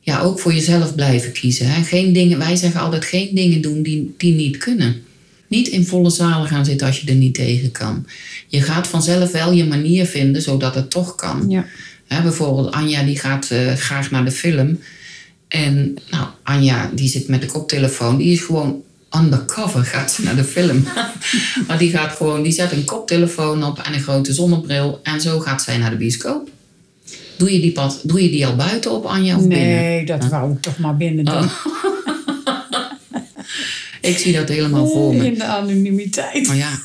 ja, 0.00 0.20
ook 0.20 0.40
voor 0.40 0.52
jezelf 0.52 0.94
blijven 0.94 1.32
kiezen. 1.32 1.66
Hè? 1.66 1.82
Geen 1.82 2.12
dingen, 2.12 2.38
wij 2.38 2.56
zeggen 2.56 2.80
altijd 2.80 3.04
geen 3.04 3.34
dingen 3.34 3.60
doen 3.60 3.82
die, 3.82 4.14
die 4.16 4.34
niet 4.34 4.56
kunnen. 4.56 5.02
Niet 5.48 5.68
in 5.68 5.86
volle 5.86 6.10
zalen 6.10 6.48
gaan 6.48 6.64
zitten 6.64 6.86
als 6.86 7.00
je 7.00 7.08
er 7.08 7.14
niet 7.14 7.34
tegen 7.34 7.72
kan. 7.72 8.06
Je 8.48 8.62
gaat 8.62 8.86
vanzelf 8.86 9.30
wel 9.30 9.52
je 9.52 9.64
manier 9.64 10.06
vinden 10.06 10.42
zodat 10.42 10.74
het 10.74 10.90
toch 10.90 11.14
kan. 11.14 11.44
Ja. 11.48 11.66
Hè, 12.06 12.22
bijvoorbeeld 12.22 12.70
Anja 12.70 13.02
die 13.02 13.18
gaat 13.18 13.50
eh, 13.50 13.72
graag 13.72 14.10
naar 14.10 14.24
de 14.24 14.30
film. 14.30 14.78
En 15.50 15.96
nou, 16.10 16.26
Anja 16.42 16.90
die 16.94 17.08
zit 17.08 17.28
met 17.28 17.40
de 17.40 17.46
koptelefoon. 17.46 18.16
Die 18.16 18.32
is 18.32 18.40
gewoon 18.40 18.82
undercover 19.16 19.84
gaat 19.84 20.12
ze 20.12 20.22
naar 20.22 20.36
de 20.36 20.44
film. 20.44 20.84
maar 21.66 21.78
die 21.78 21.90
gaat 21.90 22.16
gewoon, 22.16 22.42
die 22.42 22.52
zet 22.52 22.72
een 22.72 22.84
koptelefoon 22.84 23.64
op 23.64 23.78
en 23.78 23.94
een 23.94 24.00
grote 24.00 24.32
zonnebril. 24.32 25.00
En 25.02 25.20
zo 25.20 25.40
gaat 25.40 25.62
zij 25.62 25.78
naar 25.78 25.90
de 25.90 25.96
bioscoop. 25.96 26.50
Doe 27.36 27.52
je 27.52 27.60
die, 27.60 27.74
doe 28.02 28.22
je 28.22 28.30
die 28.30 28.46
al 28.46 28.56
buiten 28.56 28.90
op, 28.90 29.04
Anja, 29.04 29.36
of 29.36 29.46
binnen? 29.48 29.68
Nee, 29.68 30.06
dat 30.06 30.28
wou 30.28 30.52
ik 30.52 30.60
toch 30.60 30.78
maar 30.78 30.96
binnen 30.96 31.24
doen. 31.24 31.34
Oh. 31.34 31.64
Ik 34.00 34.18
zie 34.18 34.32
dat 34.32 34.48
helemaal 34.48 34.86
voor 34.88 35.14
me. 35.14 35.26
In 35.26 35.34
de 35.34 35.44
anonimiteit. 35.44 36.46
Maar 36.46 36.56
ja. 36.56 36.78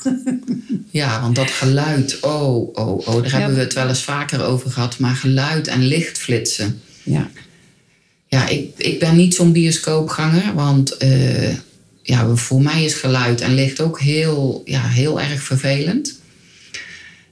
ja, 0.89 1.21
want 1.21 1.35
dat 1.35 1.51
geluid, 1.51 2.17
oh, 2.21 2.77
oh, 2.77 3.07
oh, 3.07 3.15
daar 3.15 3.23
Ja. 3.23 3.29
hebben 3.37 3.55
we 3.55 3.63
het 3.63 3.73
wel 3.73 3.87
eens 3.87 4.03
vaker 4.03 4.43
over 4.43 4.71
gehad. 4.71 4.99
Maar 4.99 5.15
geluid 5.15 5.67
en 5.67 5.87
lichtflitsen. 5.87 6.81
Ja. 7.03 7.29
Ja, 8.27 8.47
ik, 8.47 8.69
ik 8.77 8.99
ben 8.99 9.15
niet 9.15 9.35
zo'n 9.35 9.51
bioscoopganger, 9.51 10.53
want 10.53 10.97
eh, 10.97 11.53
ja, 12.01 12.35
voor 12.35 12.61
mij 12.61 12.83
is 12.83 12.93
geluid 12.93 13.41
en 13.41 13.53
licht 13.53 13.79
ook 13.79 13.99
heel, 13.99 14.61
ja, 14.65 14.87
heel 14.87 15.21
erg 15.21 15.41
vervelend. 15.41 16.19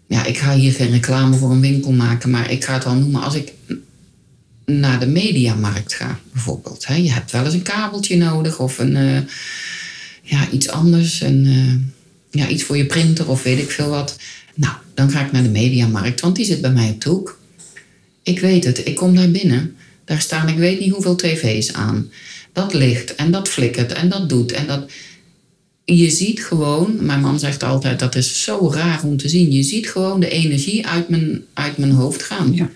Ja, 0.08 0.26
ik 0.26 0.38
ga 0.38 0.56
hier 0.56 0.74
geen 0.74 0.92
reclame 0.92 1.38
voor 1.38 1.52
een 1.52 1.62
winkel 1.62 1.92
maken, 1.92 2.30
maar 2.30 2.52
ik 2.52 2.64
ga 2.64 2.74
het 2.74 2.84
wel 2.84 2.96
noemen. 2.96 3.24
Als 3.24 3.36
ik 3.36 3.52
naar 4.66 5.00
de 5.00 5.08
mediamarkt 5.08 5.94
ga, 5.94 6.20
bijvoorbeeld. 6.32 6.86
Hè. 6.88 6.96
Je 6.96 7.12
hebt 7.12 7.32
wel 7.32 7.46
eens 7.46 7.54
een 7.54 7.62
kabeltje 7.62 8.18
nodig 8.18 8.60
of 8.60 8.80
een, 8.80 8.96
eh, 8.96 9.22
ja, 10.22 10.50
iets 10.52 10.70
anders. 10.70 11.22
Een, 11.22 11.46
eh, 11.46 12.42
ja, 12.42 12.48
iets 12.48 12.64
voor 12.64 12.78
je 12.78 12.86
printer 12.86 13.30
of 13.30 13.44
weet 13.44 13.60
ik 13.60 13.72
veel 13.72 13.90
wat. 13.90 14.18
Nou, 14.56 14.74
dan 14.94 15.12
ga 15.12 15.26
ik 15.26 15.32
naar 15.32 15.44
de 15.44 15.50
mediamarkt, 15.50 16.22
want 16.22 16.36
die 16.36 16.46
zit 16.46 16.62
bij 16.62 16.72
mij 16.72 16.90
op 16.90 17.02
de 17.02 17.10
hoek. 17.10 17.40
Ik 18.24 18.40
weet 18.40 18.64
het, 18.64 18.88
ik 18.88 18.96
kom 18.96 19.16
daar 19.16 19.32
binnen. 19.32 19.76
Daar 20.06 20.22
staan 20.22 20.48
ik 20.48 20.58
weet 20.58 20.80
niet 20.80 20.92
hoeveel 20.92 21.16
tv's 21.16 21.74
aan. 21.74 22.12
Dat 22.52 22.74
licht 22.74 23.16
en 23.16 23.32
dat 23.32 23.50
flikkert 23.50 23.94
en 23.94 24.10
dat 24.10 24.30
doet 24.30 24.52
en 24.52 24.68
dat... 24.68 24.92
Je 25.86 26.10
ziet 26.10 26.44
gewoon, 26.44 27.06
mijn 27.06 27.22
man 27.22 27.40
zegt 27.40 27.64
altijd, 27.64 28.00
dat 28.00 28.16
is 28.16 28.44
zo 28.44 28.72
raar 28.74 29.04
om 29.04 29.18
te 29.18 29.30
zien. 29.30 29.52
Je 29.52 29.64
ziet 29.64 29.90
gewoon 29.90 30.20
de 30.20 30.30
energie 30.30 30.88
uit 30.88 31.10
mijn, 31.10 31.44
uit 31.54 31.78
mijn 31.78 31.92
hoofd 31.92 32.24
gaan. 32.24 32.54
Ja. 32.54 32.70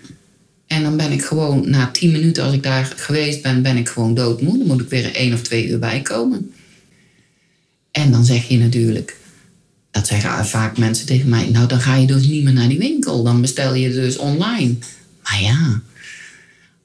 En 0.67 0.83
dan 0.83 0.97
ben 0.97 1.11
ik 1.11 1.23
gewoon, 1.23 1.69
na 1.69 1.91
tien 1.91 2.11
minuten 2.11 2.43
als 2.43 2.53
ik 2.53 2.63
daar 2.63 2.93
geweest 2.95 3.41
ben, 3.41 3.61
ben 3.61 3.77
ik 3.77 3.89
gewoon 3.89 4.13
doodmoe. 4.13 4.57
Dan 4.57 4.67
moet 4.67 4.81
ik 4.81 4.89
weer 4.89 5.05
een 5.05 5.13
één 5.13 5.33
of 5.33 5.41
twee 5.41 5.67
uur 5.67 5.79
bijkomen. 5.79 6.51
En 7.91 8.11
dan 8.11 8.25
zeg 8.25 8.47
je 8.47 8.57
natuurlijk, 8.57 9.17
dat 9.91 10.07
zeggen 10.07 10.45
vaak 10.45 10.77
mensen 10.77 11.05
tegen 11.05 11.29
mij, 11.29 11.49
nou 11.49 11.67
dan 11.67 11.81
ga 11.81 11.95
je 11.95 12.07
dus 12.07 12.27
niet 12.27 12.43
meer 12.43 12.53
naar 12.53 12.67
die 12.67 12.77
winkel. 12.77 13.23
Dan 13.23 13.41
bestel 13.41 13.73
je 13.73 13.89
dus 13.89 14.17
online. 14.17 14.75
Maar 15.23 15.41
ja, 15.41 15.81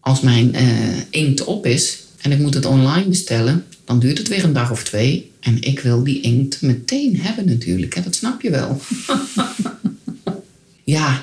als 0.05 0.21
mijn 0.21 0.55
eh, 0.55 0.67
inkt 1.11 1.45
op 1.45 1.67
is 1.67 1.99
en 2.21 2.33
ik 2.33 2.39
moet 2.39 2.55
het 2.55 2.65
online 2.65 3.09
bestellen, 3.09 3.65
dan 3.85 3.99
duurt 3.99 4.19
het 4.19 4.29
weer 4.29 4.45
een 4.45 4.53
dag 4.53 4.71
of 4.71 4.85
twee. 4.85 5.31
En 5.41 5.63
ik 5.63 5.81
wil 5.81 6.05
die 6.05 6.21
inkt 6.21 6.63
meteen 6.63 7.17
hebben 7.21 7.47
natuurlijk, 7.47 7.95
hè? 7.95 8.03
dat 8.03 8.15
snap 8.15 8.43
je 8.43 8.51
wel. 8.51 8.81
ja, 10.85 11.23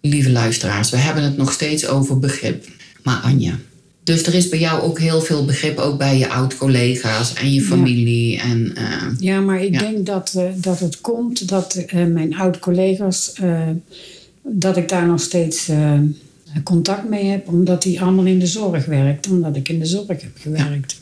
lieve 0.00 0.30
luisteraars, 0.30 0.90
we 0.90 0.96
hebben 0.96 1.22
het 1.22 1.36
nog 1.36 1.52
steeds 1.52 1.86
over 1.86 2.18
begrip. 2.18 2.66
Maar 3.02 3.16
Anja, 3.20 3.58
dus 4.04 4.22
er 4.26 4.34
is 4.34 4.48
bij 4.48 4.58
jou 4.58 4.82
ook 4.82 4.98
heel 4.98 5.20
veel 5.20 5.44
begrip, 5.44 5.78
ook 5.78 5.98
bij 5.98 6.18
je 6.18 6.28
oud-collega's 6.28 7.32
en 7.34 7.52
je 7.52 7.62
familie. 7.62 8.38
En, 8.40 8.74
uh, 8.78 9.02
Ja, 9.18 9.40
maar 9.40 9.62
ik 9.62 9.72
Ja. 9.72 9.78
denk 9.80 10.06
dat, 10.06 10.32
eh, 10.36 10.44
dat 10.56 10.80
het 10.80 11.00
komt 11.00 11.48
dat 11.48 11.74
eh, 11.74 12.04
mijn 12.06 12.36
oud-collega's, 12.36 13.32
eh, 13.32 13.68
dat 14.42 14.76
ik 14.76 14.88
daar 14.88 15.06
nog 15.06 15.20
steeds 15.20 15.68
eh, 15.68 16.00
contact 16.62 17.08
mee 17.08 17.24
heb, 17.24 17.48
omdat 17.48 17.82
die 17.82 18.00
allemaal 18.00 18.26
in 18.26 18.38
de 18.38 18.46
zorg 18.46 18.84
werkt, 18.84 19.28
omdat 19.28 19.56
ik 19.56 19.68
in 19.68 19.78
de 19.78 19.86
zorg 19.86 20.06
heb 20.06 20.36
gewerkt. 20.40 20.96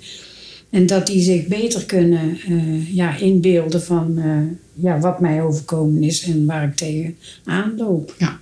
En 0.71 0.87
dat 0.87 1.07
die 1.07 1.23
zich 1.23 1.47
beter 1.47 1.85
kunnen 1.85 2.39
eh, 2.47 2.95
ja, 2.95 3.17
inbeelden 3.17 3.83
van 3.83 4.19
eh, 4.19 4.85
ja, 4.85 5.01
wat 5.01 5.21
mij 5.21 5.43
overkomen 5.43 6.03
is 6.03 6.23
en 6.23 6.47
waar 6.47 6.69
ik 6.69 6.77
tegen 6.77 7.17
aanloop. 7.45 8.15
ja. 8.19 8.39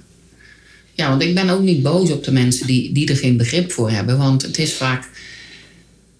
ja, 0.92 1.08
want 1.08 1.22
ik 1.22 1.34
ben 1.34 1.48
ook 1.48 1.62
niet 1.62 1.82
boos 1.82 2.10
op 2.10 2.24
de 2.24 2.32
mensen 2.32 2.66
die, 2.66 2.92
die 2.92 3.08
er 3.08 3.16
geen 3.16 3.36
begrip 3.36 3.72
voor 3.72 3.90
hebben. 3.90 4.18
Want 4.18 4.42
het 4.42 4.58
is 4.58 4.72
vaak, 4.72 5.08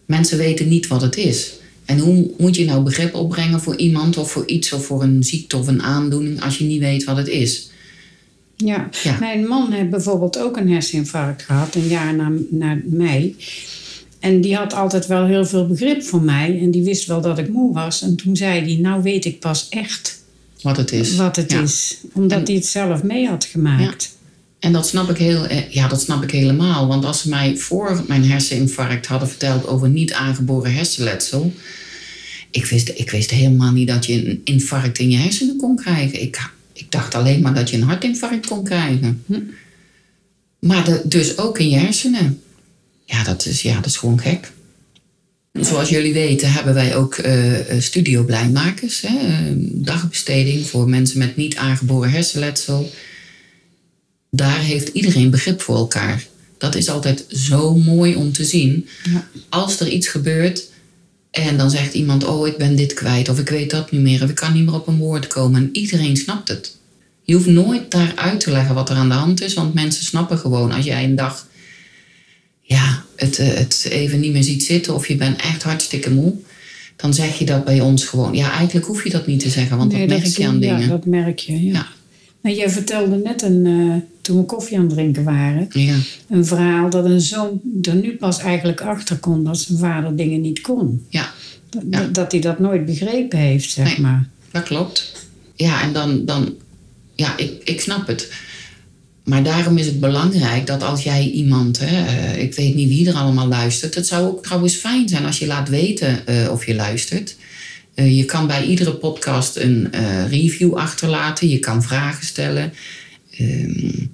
mensen 0.07 0.39
weten 0.39 0.69
niet 0.69 0.87
wat 0.87 1.03
het 1.03 1.17
is. 1.17 1.53
En 1.85 1.99
hoe 1.99 2.31
moet 2.39 2.57
je 2.57 2.65
nou 2.65 2.83
begrip 2.83 3.15
opbrengen 3.15 3.61
voor 3.61 3.77
iemand 3.77 4.17
of 4.17 4.31
voor 4.31 4.47
iets 4.47 4.73
of 4.73 4.87
voor 4.87 5.03
een 5.03 5.23
ziekte 5.23 5.57
of 5.57 5.67
een 5.67 5.83
aandoening 5.83 6.43
als 6.43 6.59
je 6.59 6.65
niet 6.65 6.81
weet 6.81 7.05
wat 7.05 7.17
het 7.17 7.29
is? 7.29 7.71
Ja. 8.64 8.88
Ja. 9.02 9.16
mijn 9.21 9.47
man 9.47 9.73
heeft 9.73 9.90
bijvoorbeeld 9.90 10.38
ook 10.38 10.57
een 10.57 10.71
herseninfarct 10.71 11.42
gehad, 11.42 11.75
een 11.75 11.88
jaar 11.88 12.14
na, 12.14 12.33
na 12.50 12.78
mij. 12.85 13.35
En 14.21 14.40
die 14.40 14.57
had 14.57 14.75
altijd 14.75 15.07
wel 15.07 15.26
heel 15.26 15.47
veel 15.47 15.66
begrip 15.66 16.02
voor 16.02 16.23
mij. 16.23 16.59
En 16.61 16.71
die 16.71 16.83
wist 16.83 17.07
wel 17.07 17.21
dat 17.21 17.38
ik 17.38 17.49
moe 17.49 17.75
was. 17.75 18.02
En 18.02 18.16
toen 18.16 18.37
zei 18.37 18.61
hij, 18.61 18.76
nou 18.81 19.02
weet 19.02 19.25
ik 19.25 19.40
pas 19.40 19.66
echt 19.69 20.23
Wat 20.62 20.76
het 20.76 20.92
is. 20.92 21.16
wat 21.16 21.37
het 21.37 21.50
Ja. 21.52 21.61
is. 21.61 21.97
Omdat 22.12 22.38
En- 22.38 22.45
hij 22.45 22.54
het 22.54 22.66
zelf 22.66 23.02
mee 23.02 23.28
had 23.28 23.45
gemaakt. 23.45 24.16
En 24.59 24.73
dat 24.73 24.87
snap 24.87 25.11
ik 25.11 25.16
heel, 25.16 25.47
eh, 25.47 25.71
ja, 25.71 25.88
dat 25.88 26.00
snap 26.00 26.23
ik 26.23 26.31
helemaal. 26.31 26.87
Want 26.87 27.04
als 27.04 27.21
ze 27.21 27.28
mij 27.28 27.57
voor 27.57 28.04
mijn 28.09 28.25
herseninfarct 28.25 29.07
hadden 29.07 29.28
verteld 29.28 29.66
over 29.66 29.88
niet 29.88 30.12
aangeboren 30.12 30.75
hersenletsel. 30.75 31.52
Ik 32.50 32.66
wist, 32.66 32.88
ik 32.95 33.11
wist 33.11 33.31
helemaal 33.31 33.73
niet 33.73 33.88
dat 33.88 34.07
je 34.07 34.28
een 34.28 34.40
infarct 34.45 34.99
in 34.99 35.11
je 35.11 35.16
hersenen 35.16 35.57
kon 35.57 35.76
krijgen. 35.76 36.23
Ik, 36.23 36.50
ik 36.73 36.91
dacht 36.91 37.14
alleen 37.14 37.41
maar 37.41 37.55
dat 37.55 37.71
je 37.71 37.76
een 37.76 37.83
hartinfarct 37.83 38.47
kon 38.47 38.64
krijgen. 38.64 39.23
Hm. 39.26 39.41
Maar 40.59 40.85
de- 40.85 41.02
dus 41.05 41.38
ook 41.38 41.59
in 41.59 41.69
je 41.69 41.76
hersenen. 41.76 42.43
Ja, 43.05 43.25
dat 43.25 43.47
is, 43.47 43.62
ja, 43.62 43.75
dat 43.75 43.87
is 43.87 43.97
gewoon 43.97 44.21
gek. 44.21 44.52
Zoals 45.52 45.88
jullie 45.88 46.12
weten 46.12 46.52
hebben 46.52 46.75
wij 46.75 46.97
ook 46.97 47.14
Studio 47.79 48.25
Blijmakers. 48.25 49.00
Hè, 49.00 49.19
eh, 49.19 49.37
dagbesteding 49.59 50.67
voor 50.67 50.88
mensen 50.88 51.19
met 51.19 51.37
niet 51.37 51.57
aangeboren 51.57 52.11
hersenletsel 52.11 52.91
daar 54.35 54.61
heeft 54.61 54.88
iedereen 54.88 55.31
begrip 55.31 55.61
voor 55.61 55.76
elkaar. 55.76 56.26
Dat 56.59 56.75
is 56.75 56.88
altijd 56.88 57.25
zo 57.29 57.75
mooi 57.76 58.14
om 58.14 58.33
te 58.33 58.45
zien. 58.45 58.88
Ja. 59.05 59.29
Als 59.49 59.81
er 59.81 59.88
iets 59.88 60.09
gebeurt 60.09 60.69
en 61.33 61.57
dan 61.57 61.71
zegt 61.71 61.95
iemand: 61.95 62.25
Oh, 62.25 62.47
ik 62.47 62.57
ben 62.57 62.77
dit 62.77 62.95
kwijt, 62.95 63.29
of 63.29 63.39
ik 63.39 63.49
weet 63.49 63.71
dat 63.71 63.91
niet 63.91 64.01
meer, 64.01 64.23
of 64.23 64.29
ik 64.29 64.35
kan 64.35 64.53
niet 64.53 64.65
meer 64.65 64.75
op 64.75 64.87
een 64.87 64.97
woord 64.99 65.27
komen. 65.27 65.62
En 65.62 65.69
iedereen 65.73 66.17
snapt 66.17 66.49
het. 66.49 66.77
Je 67.25 67.35
hoeft 67.35 67.47
nooit 67.47 67.91
daar 67.91 68.12
uit 68.17 68.41
te 68.41 68.51
leggen 68.51 68.75
wat 68.75 68.91
er 68.91 68.97
aan 68.97 69.09
de 69.09 69.15
hand 69.15 69.43
is, 69.43 69.55
want 69.55 69.75
mensen 69.75 70.05
snappen 70.05 70.39
gewoon 70.39 70.73
als 70.73 70.85
jij 70.85 71.05
een 71.05 71.17
dag 71.17 71.47
ja, 72.62 73.05
het, 73.17 73.39
eh, 73.39 73.47
het 73.47 73.87
even 73.91 74.21
niet 74.21 74.33
meer 74.33 74.43
ziet 74.43 74.62
zitten 74.62 74.95
of 74.95 75.09
je 75.09 75.17
bent 75.17 75.41
echt 75.41 75.62
hartstikke 75.62 76.11
moe. 76.11 76.35
Dan 76.97 77.15
zeg 77.15 77.39
je 77.39 77.45
dat 77.45 77.65
bij 77.65 77.81
ons 77.81 78.05
gewoon. 78.05 78.35
Ja, 78.35 78.51
eigenlijk 78.53 78.87
hoef 78.87 79.05
je 79.05 79.11
dat 79.11 79.27
niet 79.27 79.41
te 79.41 79.49
zeggen, 79.49 79.77
want 79.77 79.93
Nee, 79.93 80.07
dat 80.07 80.19
merk 80.19 80.37
je 80.37 80.47
aan 80.47 80.61
ja, 80.61 80.77
dingen. 80.77 80.89
dat 80.89 81.07
merk 81.07 81.39
je, 81.39 81.65
ja. 81.65 81.73
Ja. 81.73 81.87
Nou, 82.43 82.57
jij 82.57 82.71
vertelde 82.71 83.17
net 83.17 83.43
een, 83.43 83.67
eh, 83.67 83.97
toen 84.21 84.37
we 84.39 84.45
koffie 84.45 84.77
aan 84.79 84.85
het 84.85 84.93
drinken 84.93 85.25
waren, 85.25 85.67
Ja, 85.73 85.95
een 86.29 86.47
verhaal 86.47 86.91
dat 86.91 87.05
een 87.05 87.21
zoon 87.21 87.61
er 87.83 87.95
nu 87.95 88.17
pas 88.17 88.39
eigenlijk 88.39 88.81
achter 88.81 89.17
kon 89.19 89.45
dat 89.45 89.59
zijn 89.59 89.79
vader 89.79 90.17
dingen 90.17 90.41
niet 90.41 90.61
kon. 90.61 91.07
ja. 91.09 91.33
Dat, 91.71 91.83
Ja. 91.91 92.09
dat 92.13 92.33
hij 92.33 92.41
dat 92.41 92.59
nooit 92.59 92.85
begrepen 92.87 93.39
heeft, 93.39 93.71
zeg 93.71 93.87
Nee. 93.87 94.01
maar. 94.01 94.29
Dat 94.51 94.63
klopt. 94.63 95.13
Ja, 95.55 95.83
en 95.83 95.93
dan, 95.93 96.25
dan 96.25 96.55
ja, 97.15 97.37
ik, 97.37 97.53
ik 97.65 97.81
snap 97.81 98.07
het. 98.07 98.33
Maar 99.25 99.43
daarom 99.43 99.79
is 99.79 99.87
het 99.87 100.01
belangrijk 100.01 100.67
dat 100.67 100.83
als 100.83 101.03
jij 101.03 101.31
iemand, 101.31 101.79
hè, 101.81 102.05
eh, 102.07 102.43
ik 102.43 102.55
weet 102.55 102.75
niet 102.75 102.89
wie 102.89 103.09
er 103.09 103.15
allemaal 103.15 103.47
luistert, 103.47 103.95
het 103.95 104.07
zou 104.07 104.27
ook 104.27 104.43
trouwens 104.43 104.75
fijn 104.75 105.09
zijn 105.09 105.25
als 105.27 105.39
je 105.39 105.47
laat 105.47 105.69
weten 105.69 106.27
eh, 106.27 106.51
of 106.51 106.67
je 106.67 106.75
luistert. 106.75 107.37
Eh, 107.95 108.17
je 108.17 108.25
kan 108.25 108.47
bij 108.47 108.65
iedere 108.65 108.95
podcast 108.95 109.57
een 109.57 109.93
eh, 109.93 110.31
review 110.31 110.75
achterlaten, 110.75 111.49
je 111.49 111.59
kan 111.59 111.83
vragen 111.83 112.27
stellen. 112.27 112.73
Ehm, 113.31 114.07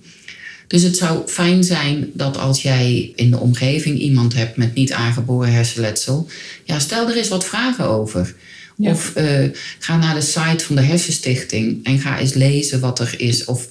dus 0.67 0.83
het 0.83 0.97
zou 0.97 1.29
fijn 1.29 1.65
zijn 1.65 2.11
dat 2.15 2.39
als 2.39 2.63
jij 2.63 3.13
in 3.17 3.31
de 3.31 3.39
omgeving 3.39 3.99
iemand 3.99 4.35
hebt 4.35 4.57
met 4.57 4.75
niet 4.75 4.93
aangeboren 4.93 5.53
hersenletsel, 5.53 6.29
ja, 6.65 6.79
stel 6.79 7.09
er 7.09 7.17
eens 7.17 7.29
wat 7.29 7.45
vragen 7.45 7.89
over. 7.89 8.35
Ja. 8.77 8.91
Of 8.91 9.15
eh, 9.15 9.45
ga 9.79 9.97
naar 9.97 10.15
de 10.15 10.21
site 10.21 10.65
van 10.65 10.77
de 10.77 10.83
Hersenstichting 10.83 11.85
en 11.85 11.99
ga 11.99 12.19
eens 12.19 12.35
lezen 12.35 12.81
wat 12.81 12.99
er 12.99 13.15
is. 13.17 13.45
Of 13.45 13.69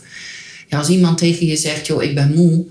ja, 0.67 0.77
als 0.77 0.89
iemand 0.89 1.17
tegen 1.17 1.45
je 1.45 1.55
zegt, 1.55 1.87
joh, 1.87 2.03
ik 2.03 2.15
ben 2.15 2.33
moe, 2.33 2.65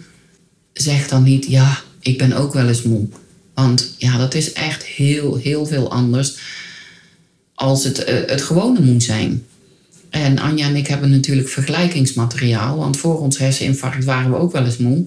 zeg 0.72 1.08
dan 1.08 1.22
niet, 1.22 1.46
ja, 1.46 1.82
ik 2.00 2.18
ben 2.18 2.32
ook 2.32 2.52
wel 2.52 2.68
eens 2.68 2.82
moe. 2.82 3.08
Want 3.54 3.94
ja, 3.98 4.18
dat 4.18 4.34
is 4.34 4.52
echt 4.52 4.84
heel, 4.84 5.36
heel 5.36 5.66
veel 5.66 5.90
anders 5.90 6.36
als 7.56 7.84
het, 7.84 8.04
eh, 8.04 8.14
het 8.26 8.42
gewone 8.42 8.80
moe 8.80 9.00
zijn. 9.02 9.44
En 10.10 10.38
Anja 10.38 10.66
en 10.68 10.76
ik 10.76 10.86
hebben 10.86 11.10
natuurlijk 11.10 11.48
vergelijkingsmateriaal, 11.48 12.76
want 12.76 12.96
voor 12.96 13.20
ons 13.20 13.38
herseninfarct 13.38 14.04
waren 14.04 14.30
we 14.30 14.36
ook 14.36 14.52
wel 14.52 14.64
eens 14.64 14.76
moe. 14.76 15.04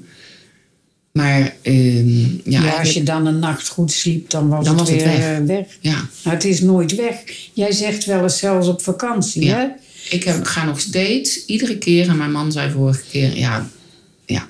Maar 1.12 1.56
ehm, 1.62 2.20
ja, 2.44 2.64
Ja, 2.64 2.80
als 2.80 2.94
je 2.94 3.04
dan 3.04 3.26
een 3.26 3.40
nacht 3.40 3.68
goed 3.68 3.92
sliep, 3.92 4.30
dan 4.30 4.48
was 4.50 4.66
Dan 4.66 4.78
het 4.78 4.90
was 4.90 4.90
het 4.96 5.04
weer 5.04 5.18
weg. 5.18 5.40
eh, 5.40 5.46
weg. 5.46 5.66
ja, 5.80 6.08
Nou, 6.24 6.36
het 6.36 6.46
is 6.46 6.62
nooit 6.62 6.96
weg. 6.96 7.16
Jij 7.54 7.72
zegt 7.72 8.06
wel 8.06 8.24
eens 8.24 8.38
zelfs 8.38 8.68
op 8.68 8.82
vakantie, 8.82 9.44
Ja. 9.46 9.58
hè? 9.58 9.68
Ik 10.16 10.24
heb, 10.24 10.44
ga 10.46 10.66
nog 10.66 10.80
steeds, 10.80 11.46
iedere 11.46 11.78
keer, 11.78 12.10
en 12.10 12.18
mijn 12.18 12.32
man 12.32 12.52
zei 12.52 12.72
vorige 12.72 13.02
keer, 13.12 13.38
ja, 13.38 13.70
ja. 14.26 14.48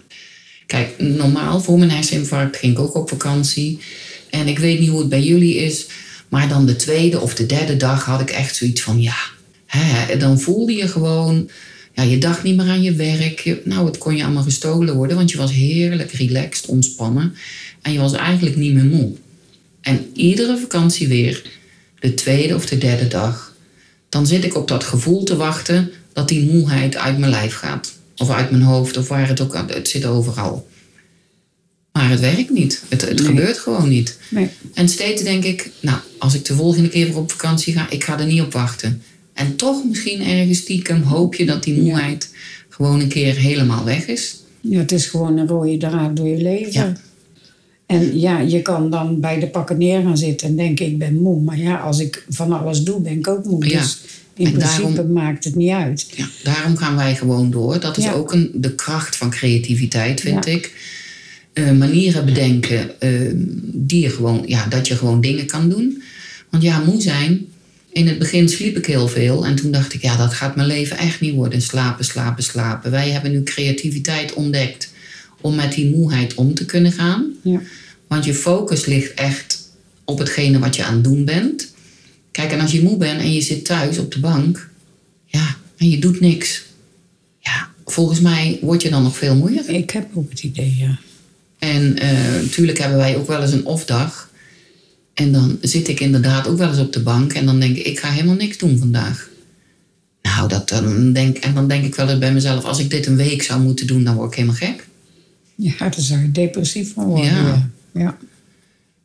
Kijk, 0.66 0.96
normaal 0.98 1.62
voor 1.62 1.78
mijn 1.80 1.92
herseninfarct 1.92 2.58
ging 2.58 2.74
ik 2.74 2.80
ook 2.80 2.96
op 2.96 3.10
vakantie. 3.10 3.80
En 4.30 4.48
ik 4.48 4.60
weet 4.60 4.80
niet 4.80 4.90
hoe 4.90 5.00
het 5.00 5.10
bij 5.10 5.22
jullie 5.24 5.56
is, 5.56 5.86
maar 6.30 6.48
dan 6.48 6.66
de 6.66 6.76
tweede 6.76 7.20
of 7.20 7.36
de 7.36 7.46
derde 7.46 7.78
dag 7.78 8.06
had 8.06 8.22
ik 8.22 8.30
echt 8.30 8.56
zoiets 8.56 8.82
van, 8.82 9.02
ja, 9.02 9.18
hè, 9.66 10.18
dan 10.18 10.40
voelde 10.40 10.74
je 10.74 10.88
gewoon, 10.88 11.50
ja, 11.94 12.04
je 12.04 12.18
dacht 12.18 12.44
niet 12.44 12.56
meer 12.56 12.70
aan 12.70 12.82
je 12.82 12.94
werk. 12.94 13.60
Nou, 13.64 13.86
het 13.86 13.98
kon 13.98 14.16
je 14.16 14.24
allemaal 14.24 14.44
gestolen 14.44 14.96
worden, 14.96 15.18
want 15.18 15.32
je 15.32 15.38
was 15.38 15.52
heerlijk 15.52 16.12
relaxed, 16.12 16.66
ontspannen. 16.66 17.36
En 17.82 17.94
je 17.94 18.00
was 18.00 18.14
eigenlijk 18.14 18.56
niet 18.56 18.74
meer 18.74 18.84
moe. 18.84 19.12
En 19.82 20.10
iedere 20.14 20.58
vakantie 20.58 21.08
weer, 21.08 21.44
de 22.00 22.14
tweede 22.14 22.56
of 22.56 22.66
de 22.66 22.78
derde 22.78 23.08
dag, 23.08 23.56
dan 24.10 24.28
zit 24.28 24.44
ik 24.44 24.56
op 24.56 24.68
dat 24.68 24.84
gevoel 24.84 25.24
te 25.24 25.36
wachten 25.36 25.92
dat 26.14 26.28
die 26.28 26.52
moeheid 26.52 26.98
uit 26.98 27.18
mijn 27.18 27.32
lijf 27.32 27.54
gaat. 27.54 27.98
Of 28.18 28.30
uit 28.30 28.52
mijn 28.52 28.64
hoofd, 28.64 28.98
of 28.98 29.08
waar 29.08 29.28
het 29.28 29.42
ook. 29.42 29.64
Het 29.68 29.88
zit 29.88 30.06
overal. 30.06 30.68
Maar 31.92 32.10
het 32.10 32.20
werkt 32.20 32.50
niet. 32.50 32.84
Het, 32.88 33.02
het 33.02 33.18
Nee. 33.20 33.26
gebeurt 33.28 33.58
gewoon 33.58 33.90
niet. 33.90 34.18
Nee. 34.30 34.50
En 34.74 34.90
steeds 34.90 35.24
denk 35.24 35.44
ik, 35.44 35.70
nou, 35.82 35.98
als 36.18 36.34
ik 36.36 36.46
de 36.46 36.54
volgende 36.56 36.90
keer 36.90 37.06
weer 37.06 37.18
op 37.18 37.32
vakantie 37.32 37.74
ga, 37.74 37.90
ik 37.90 38.04
ga 38.04 38.20
er 38.20 38.26
niet 38.26 38.42
op 38.42 38.54
wachten. 38.54 39.02
En 39.34 39.56
toch 39.56 39.84
misschien 39.86 40.22
ergens 40.22 40.58
stiekem 40.58 41.02
hoop 41.02 41.36
je 41.36 41.46
dat 41.46 41.64
die 41.64 41.82
moeheid 41.82 42.34
gewoon 42.70 43.00
een 43.00 43.08
keer 43.08 43.36
helemaal 43.36 43.86
weg 43.86 44.06
is. 44.08 44.36
Ja, 44.62 44.80
het 44.80 44.92
is 44.92 45.06
gewoon 45.06 45.38
een 45.38 45.48
rode 45.48 45.78
draad 45.78 46.16
door 46.16 46.28
je 46.28 46.42
leven. 46.42 46.72
Ja. 46.74 46.94
En 47.86 48.20
ja, 48.20 48.40
je 48.40 48.62
kan 48.62 48.90
dan 48.90 49.20
bij 49.20 49.40
de 49.40 49.48
pakken 49.48 49.78
neer 49.78 50.02
gaan 50.02 50.18
zitten 50.18 50.48
en 50.48 50.56
denken 50.56 50.86
ik 50.86 50.98
ben 50.98 51.22
moe. 51.22 51.42
Maar 51.42 51.58
ja, 51.58 51.76
als 51.76 52.00
ik 52.00 52.26
van 52.30 52.52
alles 52.64 52.84
doe, 52.84 53.02
ben 53.02 53.12
ik 53.18 53.28
ook 53.28 53.46
moe. 53.46 53.68
Ja. 53.70 53.82
Dus 53.82 53.98
in 54.36 54.46
En 54.46 54.52
principe 54.52 54.94
daarom- 54.94 55.12
maakt 55.14 55.44
het 55.44 55.56
niet 55.56 55.72
uit. 55.72 56.08
Ja, 56.16 56.28
daarom 56.44 56.78
gaan 56.78 56.96
wij 56.96 57.16
gewoon 57.16 57.52
door. 57.52 57.80
Dat 57.80 57.98
is 57.98 58.12
ook 58.12 58.34
een, 58.34 58.52
de 58.54 58.76
kracht 58.76 59.16
van 59.16 59.30
creativiteit, 59.30 60.22
vind 60.22 60.46
ik. 60.46 60.74
Eh, 61.54 61.72
manieren 61.72 62.26
bedenken 62.26 63.02
eh, 63.02 63.12
die 63.64 64.02
je 64.02 64.10
gewoon, 64.10 64.44
ja, 64.46 64.68
dat 64.68 64.88
je 64.88 64.96
gewoon 64.96 65.22
dingen 65.22 65.46
kan 65.46 65.70
doen. 65.70 66.04
Want 66.50 66.64
ja, 66.64 66.80
moe 66.80 67.02
zijn. 67.02 67.48
In 67.92 68.08
het 68.08 68.20
begin 68.20 68.50
sliep 68.50 68.78
ik 68.78 68.86
heel 68.86 69.08
veel. 69.08 69.46
En 69.46 69.56
toen 69.56 69.72
dacht 69.72 69.94
ik, 69.94 70.02
ja, 70.02 70.18
dat 70.18 70.34
gaat 70.34 70.56
mijn 70.56 70.68
leven 70.68 70.98
echt 70.98 71.22
niet 71.22 71.34
worden. 71.34 71.62
Slapen, 71.62 72.06
slapen, 72.06 72.44
slapen. 72.44 72.92
Wij 72.92 73.10
hebben 73.10 73.32
nu 73.32 73.44
creativiteit 73.44 74.34
ontdekt 74.34 74.94
om 75.42 75.56
met 75.56 75.74
die 75.74 75.96
moeheid 75.96 76.34
om 76.34 76.54
te 76.54 76.66
kunnen 76.66 76.92
gaan. 76.92 77.34
Ja. 77.44 77.62
Want 78.08 78.26
je 78.26 78.34
focus 78.34 78.86
ligt 78.86 79.14
echt 79.14 79.70
op 80.06 80.20
hetgene 80.20 80.60
wat 80.60 80.76
je 80.76 80.84
aan 80.84 80.94
het 80.94 81.04
doen 81.04 81.26
bent. 81.26 81.74
Kijk, 82.32 82.52
en 82.52 82.60
als 82.60 82.72
je 82.72 82.82
moe 82.82 82.98
bent 82.98 83.22
en 83.22 83.34
je 83.34 83.42
zit 83.42 83.66
thuis 83.66 83.98
op 83.98 84.12
de 84.12 84.20
bank, 84.20 84.70
ja, 85.26 85.56
en 85.78 85.90
je 85.90 86.00
doet 86.00 86.20
niks. 86.20 86.64
Ja, 87.40 87.70
volgens 87.86 88.20
mij 88.20 88.60
word 88.62 88.82
je 88.82 88.90
dan 88.90 89.04
nog 89.04 89.18
veel 89.18 89.36
moeier. 89.36 89.70
Ik 89.70 89.90
heb 89.90 90.08
ook 90.14 90.30
het 90.30 90.44
idee, 90.44 90.76
ja. 90.78 91.00
En 91.60 91.98
eh, 91.98 92.42
natuurlijk 92.42 92.78
hebben 92.78 92.98
wij 92.98 93.18
ook 93.18 93.28
wel 93.28 93.42
eens 93.42 93.52
een 93.52 93.66
off-dag. 93.66 94.30
En 95.14 95.32
dan 95.32 95.58
zit 95.62 95.88
ik 95.88 96.00
inderdaad 96.00 96.48
ook 96.48 96.58
wel 96.58 96.70
eens 96.70 96.80
op 96.80 96.94
de 96.94 97.02
bank 97.02 97.34
en 97.34 97.46
dan 97.46 97.60
denk 97.60 97.78
ik, 97.78 97.86
ik 97.86 98.00
ga 98.00 98.10
helemaal 98.10 98.36
niks 98.36 98.58
doen 98.58 98.78
vandaag. 98.78 99.30
Nou, 100.22 100.48
dat, 100.48 100.70
dan 100.70 101.14
denk, 101.14 101.38
en 101.38 101.54
dan 101.54 101.68
denk 101.68 101.86
ik 101.86 101.96
wel 101.96 102.10
eens 102.10 102.20
bij 102.20 102.34
mezelf, 102.34 102.64
als 102.64 102.80
ik 102.80 102.90
dit 102.90 103.06
een 103.06 103.16
week 103.16 103.44
zou 103.44 103.62
moeten 103.62 103.88
doen, 103.88 104.04
dan 104.04 104.16
word 104.16 104.30
ik 104.30 104.36
helemaal 104.36 104.56
gek. 104.56 104.88
Ja, 105.56 105.74
daar 105.78 105.94
zou 105.98 106.22
je 106.22 106.32
depressief 106.32 106.94
van 106.94 107.06
worden. 107.06 107.26
Ja. 107.26 107.42
Ja. 107.42 107.70
ja. 107.92 108.18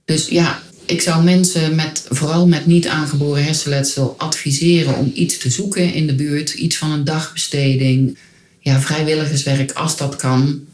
Dus 0.04 0.28
ja, 0.28 0.62
ik 0.87 1.00
zou 1.00 1.25
mensen 1.25 1.75
met, 1.75 2.06
vooral 2.08 2.49
met 2.49 2.66
niet 2.66 2.88
aangeboren 2.88 3.44
hersenletsel 3.44 4.14
adviseren 4.18 4.96
om 4.96 5.11
iets 5.14 5.38
te 5.38 5.50
zoeken 5.50 5.94
in 5.94 6.06
de 6.06 6.14
buurt. 6.14 6.52
Iets 6.52 6.76
van 6.76 6.90
een 6.90 7.04
dagbesteding. 7.04 8.18
Ja, 8.61 8.80
vrijwilligerswerk 8.80 9.73
als 9.73 9.96
dat 9.96 10.16
kan. 10.16 10.64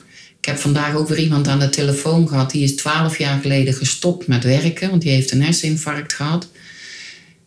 Ik 0.41 0.47
heb 0.47 0.59
vandaag 0.59 0.95
ook 0.95 1.09
weer 1.09 1.19
iemand 1.19 1.49
aan 1.49 1.59
de 1.59 1.69
telefoon 1.69 2.29
gehad. 2.29 2.51
Die 2.51 2.63
is 2.63 2.77
twaalf 2.77 3.19
jaar 3.19 3.41
geleden 3.41 3.75
gestopt 3.75 4.27
met 4.27 4.45
werken. 4.45 4.91
Want 4.91 5.03
die 5.03 5.11
heeft 5.11 5.31
een 5.31 5.43
herseninfarct 5.43 6.13
gehad. 6.13 6.49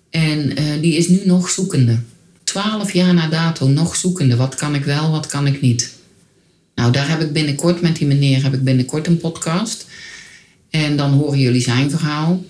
En 0.09 0.55
eh, 0.55 0.63
die 0.81 0.95
is 0.95 1.07
nu 1.07 1.21
nog 1.25 1.49
zoekende. 1.49 1.99
Twaalf 2.43 2.93
jaar 2.93 3.13
na 3.13 3.27
dato 3.27 3.67
nog 3.67 3.95
zoekende. 3.95 4.35
Wat 4.35 4.55
kan 4.55 4.75
ik 4.75 4.83
wel, 4.83 5.11
wat 5.11 5.27
kan 5.27 5.47
ik 5.47 5.61
niet? 5.61 5.93
Nou, 6.75 6.91
daar 6.91 7.09
heb 7.09 7.21
ik 7.21 7.33
binnenkort 7.33 7.81
met 7.81 7.95
die 7.95 8.07
meneer 8.07 8.43
heb 8.43 8.53
ik 8.53 8.63
binnenkort 8.63 9.07
een 9.07 9.17
podcast. 9.17 9.85
En 10.69 10.97
dan 10.97 11.11
horen 11.11 11.39
jullie 11.39 11.61
zijn 11.61 11.89
verhaal. 11.89 12.43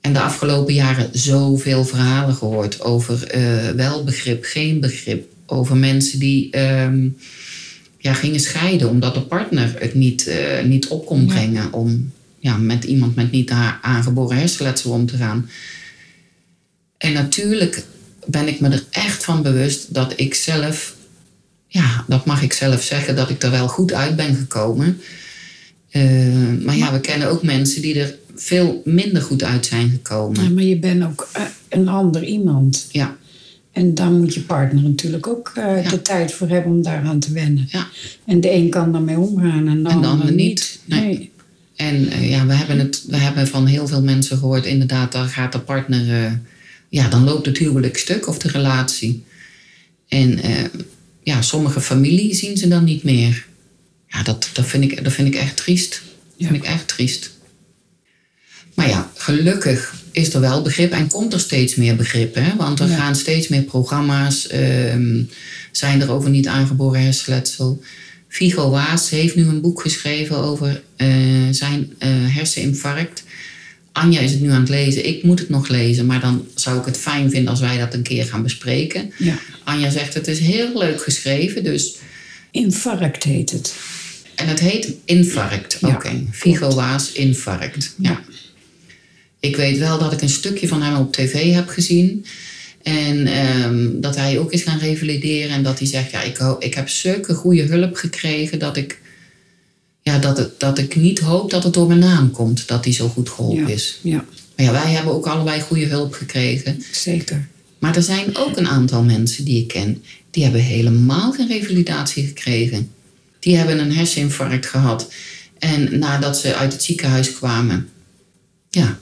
En 0.00 0.12
de 0.12 0.20
afgelopen 0.20 0.74
jaren 0.74 1.08
zoveel 1.12 1.84
verhalen 1.84 2.34
gehoord 2.34 2.80
over 2.80 3.26
eh, 3.26 3.68
wel 3.68 4.04
begrip, 4.04 4.44
geen 4.44 4.80
begrip. 4.80 5.32
Over 5.46 5.76
mensen 5.76 6.18
die 6.18 6.50
ehm, 6.50 7.08
ja, 8.02 8.14
gingen 8.14 8.40
scheiden 8.40 8.88
omdat 8.88 9.14
de 9.14 9.20
partner 9.20 9.74
het 9.78 9.94
niet, 9.94 10.26
eh, 10.26 10.64
niet 10.64 10.88
op 10.88 11.06
kon 11.06 11.20
Ja. 11.20 11.26
brengen 11.26 11.72
om 11.72 12.12
ja, 12.38 12.56
met 12.56 12.84
iemand 12.84 13.14
met 13.14 13.30
niet 13.30 13.50
aangeboren 13.82 14.36
hersenletsel 14.36 14.90
om 14.90 15.06
te 15.06 15.16
gaan. 15.16 15.50
En 16.98 17.12
natuurlijk 17.12 17.84
ben 18.26 18.48
ik 18.48 18.60
me 18.60 18.68
er 18.68 18.84
echt 18.90 19.24
van 19.24 19.42
bewust 19.42 19.94
dat 19.94 20.12
ik 20.16 20.34
zelf, 20.34 20.96
ja, 21.66 22.04
dat 22.08 22.24
mag 22.24 22.42
ik 22.42 22.52
zelf 22.52 22.82
zeggen, 22.82 23.16
dat 23.16 23.30
ik 23.30 23.42
er 23.42 23.50
wel 23.50 23.68
goed 23.68 23.92
uit 23.92 24.16
ben 24.16 24.34
gekomen. 24.34 25.00
Eh, 25.90 26.02
maar 26.60 26.76
ja, 26.76 26.92
we 26.92 27.00
kennen 27.00 27.28
ook 27.30 27.42
mensen 27.42 27.82
die 27.82 28.00
er 28.00 28.14
veel 28.34 28.82
minder 28.84 29.22
goed 29.22 29.42
uit 29.42 29.66
zijn 29.66 29.90
gekomen. 29.90 30.42
Ja, 30.42 30.48
maar 30.50 30.62
je 30.64 30.78
bent 30.78 31.04
ook 31.04 31.28
eh, 31.32 31.42
een 31.68 31.88
ander 31.88 32.24
iemand. 32.24 32.86
Ja, 32.90 33.16
En 33.72 33.94
daar 33.94 34.10
moet 34.10 34.34
je 34.34 34.40
partner 34.40 34.82
natuurlijk 34.82 35.26
ook 35.26 35.52
eh, 35.54 35.82
Ja. 35.84 35.90
de 35.90 36.02
tijd 36.02 36.32
voor 36.32 36.48
hebben 36.48 36.72
om 36.72 36.82
daaraan 36.82 37.18
te 37.20 37.32
wennen. 37.32 37.68
ja. 37.70 37.88
En 38.26 38.40
de 38.40 38.52
een 38.52 38.70
kan 38.70 38.92
daarmee 38.92 39.18
omgaan 39.18 39.68
en 39.68 39.82
de, 39.82 39.88
En 39.88 40.00
de 40.00 40.06
ander 40.06 40.32
niet. 40.32 40.80
Nee. 40.84 41.00
Nee. 41.00 41.30
En 41.76 42.10
eh, 42.10 42.30
ja, 42.30 42.46
we 42.46 42.52
hebben, 42.54 42.78
het, 42.78 43.04
we 43.06 43.16
hebben 43.16 43.46
van 43.48 43.66
heel 43.66 43.86
veel 43.86 44.02
mensen 44.02 44.38
gehoord, 44.38 44.66
inderdaad, 44.66 45.12
dan 45.12 45.28
gaat 45.28 45.52
de 45.52 45.60
partner, 45.60 46.24
eh, 46.24 46.32
ja, 46.88 47.08
dan 47.08 47.24
loopt 47.24 47.46
het 47.46 47.58
huwelijk 47.58 47.96
stuk 47.98 48.28
of 48.28 48.38
de 48.38 48.48
relatie. 48.48 49.24
En 50.08 50.40
ja, 51.22 51.42
sommige 51.42 51.80
familie 51.80 52.34
zien 52.34 52.56
ze 52.56 52.68
dan 52.68 52.84
niet 52.84 53.02
meer. 53.02 53.46
Ja, 54.08 54.22
dat, 54.22 54.50
dat, 54.52 54.66
vind, 54.66 54.84
ik, 54.84 55.04
dat 55.04 55.12
vind 55.12 55.28
ik 55.28 55.34
echt 55.34 55.56
triest. 55.56 56.02
Dat 56.38 56.48
vind 56.48 56.62
ik 56.64 56.68
echt 56.68 56.88
triest. 56.88 57.30
Maar 58.74 58.88
ja, 58.88 59.10
gelukkig 59.14 59.94
is 60.12 60.34
er 60.34 60.40
wel 60.40 60.62
begrip 60.62 60.92
en 60.92 61.06
komt 61.08 61.32
er 61.32 61.40
steeds 61.40 61.74
meer 61.74 61.96
begrip. 61.96 62.34
Hè? 62.34 62.56
Want 62.56 62.80
er 62.80 62.88
Ja. 62.88 62.96
gaan 62.96 63.14
steeds 63.16 63.48
meer 63.48 63.62
programma's, 63.62 64.46
ehm, 64.46 65.22
zijn 65.72 66.00
er 66.00 66.10
over 66.10 66.30
niet 66.30 66.46
aangeboren 66.46 67.02
hersenletsel. 67.02 67.82
Vigo 68.28 68.70
Waas 68.70 69.10
heeft 69.10 69.36
nu 69.36 69.42
een 69.46 69.60
boek 69.60 69.80
geschreven 69.80 70.36
over 70.36 70.82
eh, 70.96 71.08
zijn 71.50 71.92
eh, 71.98 72.08
herseninfarct. 72.12 73.22
Anja 73.92 74.20
is 74.20 74.30
het 74.30 74.40
nu 74.40 74.50
aan 74.50 74.60
het 74.60 74.68
lezen. 74.68 75.06
Ik 75.08 75.22
moet 75.22 75.38
het 75.38 75.48
nog 75.48 75.68
lezen, 75.68 76.06
maar 76.06 76.20
dan 76.20 76.46
zou 76.54 76.78
ik 76.78 76.84
het 76.84 76.96
fijn 76.98 77.30
vinden 77.30 77.50
als 77.50 77.60
wij 77.60 77.78
dat 77.78 77.94
een 77.94 78.02
keer 78.02 78.24
gaan 78.24 78.42
bespreken. 78.42 79.12
Ja. 79.18 79.38
Anja 79.64 79.90
zegt 79.90 80.14
het 80.14 80.26
is 80.28 80.38
heel 80.38 80.78
leuk 80.78 81.02
geschreven, 81.02 81.64
dus 81.64 81.96
Infarct 82.50 83.24
heet 83.24 83.50
het. 83.50 83.74
en 84.34 84.46
het 84.46 84.60
heet 84.60 84.92
infarct. 85.04 85.76
Ja, 85.80 85.88
Oké, 85.88 86.24
Vigo 86.30 86.74
Waas 86.74 87.12
infarct. 87.12 87.94
Ja. 87.98 88.20
Ik 89.40 89.56
weet 89.56 89.78
wel 89.78 89.98
dat 89.98 90.12
ik 90.12 90.22
een 90.22 90.28
stukje 90.28 90.68
van 90.68 90.82
hem 90.82 90.96
op 90.96 91.12
tv 91.12 91.52
heb 91.52 91.68
gezien. 91.68 92.24
En 92.82 93.26
ehm, 93.26 94.00
dat 94.00 94.16
hij 94.16 94.38
ook 94.38 94.52
is 94.52 94.62
gaan 94.62 94.78
revalideren. 94.78 95.50
En 95.50 95.62
dat 95.62 95.78
hij 95.78 95.88
zegt, 95.88 96.10
ja, 96.10 96.22
ik, 96.22 96.38
ik 96.58 96.74
heb 96.74 96.88
zulke 96.88 97.34
goede 97.34 97.62
hulp 97.62 97.94
gekregen 97.96 98.58
dat 98.58 98.76
ik, 98.76 99.00
ja, 100.02 100.18
dat, 100.18 100.36
het, 100.38 100.60
dat 100.60 100.78
ik 100.78 100.96
niet 100.96 101.18
hoop 101.18 101.50
dat 101.50 101.64
het 101.64 101.74
door 101.74 101.86
mijn 101.86 101.98
naam 101.98 102.30
komt. 102.30 102.68
Dat 102.68 102.84
hij 102.84 102.94
zo 102.94 103.08
goed 103.08 103.28
geholpen 103.28 103.66
Ja. 103.68 103.74
is. 103.74 103.98
Ja, 104.02 104.24
Maar 104.56 104.66
ja, 104.66 104.72
wij 104.72 104.92
hebben 104.92 105.12
ook 105.12 105.26
allebei 105.26 105.60
goede 105.60 105.86
hulp 105.86 106.12
gekregen. 106.12 106.82
zeker. 106.92 107.48
Maar 107.78 107.96
er 107.96 108.02
zijn 108.02 108.36
ook 108.36 108.56
een 108.56 108.68
aantal 108.68 109.02
mensen 109.02 109.44
die 109.44 109.60
ik 109.62 109.68
ken, 109.68 110.02
die 110.30 110.42
hebben 110.42 110.60
helemaal 110.62 111.32
geen 111.32 111.48
revalidatie 111.48 112.26
gekregen. 112.26 112.90
Die 113.38 113.56
hebben 113.56 113.78
een 113.78 113.92
herseninfarct 113.94 114.66
gehad. 114.66 115.12
En 115.58 115.98
nadat 115.98 116.38
ze 116.38 116.54
uit 116.54 116.72
het 116.72 116.82
ziekenhuis 116.82 117.32
kwamen, 117.32 117.88
ja, 118.70 118.98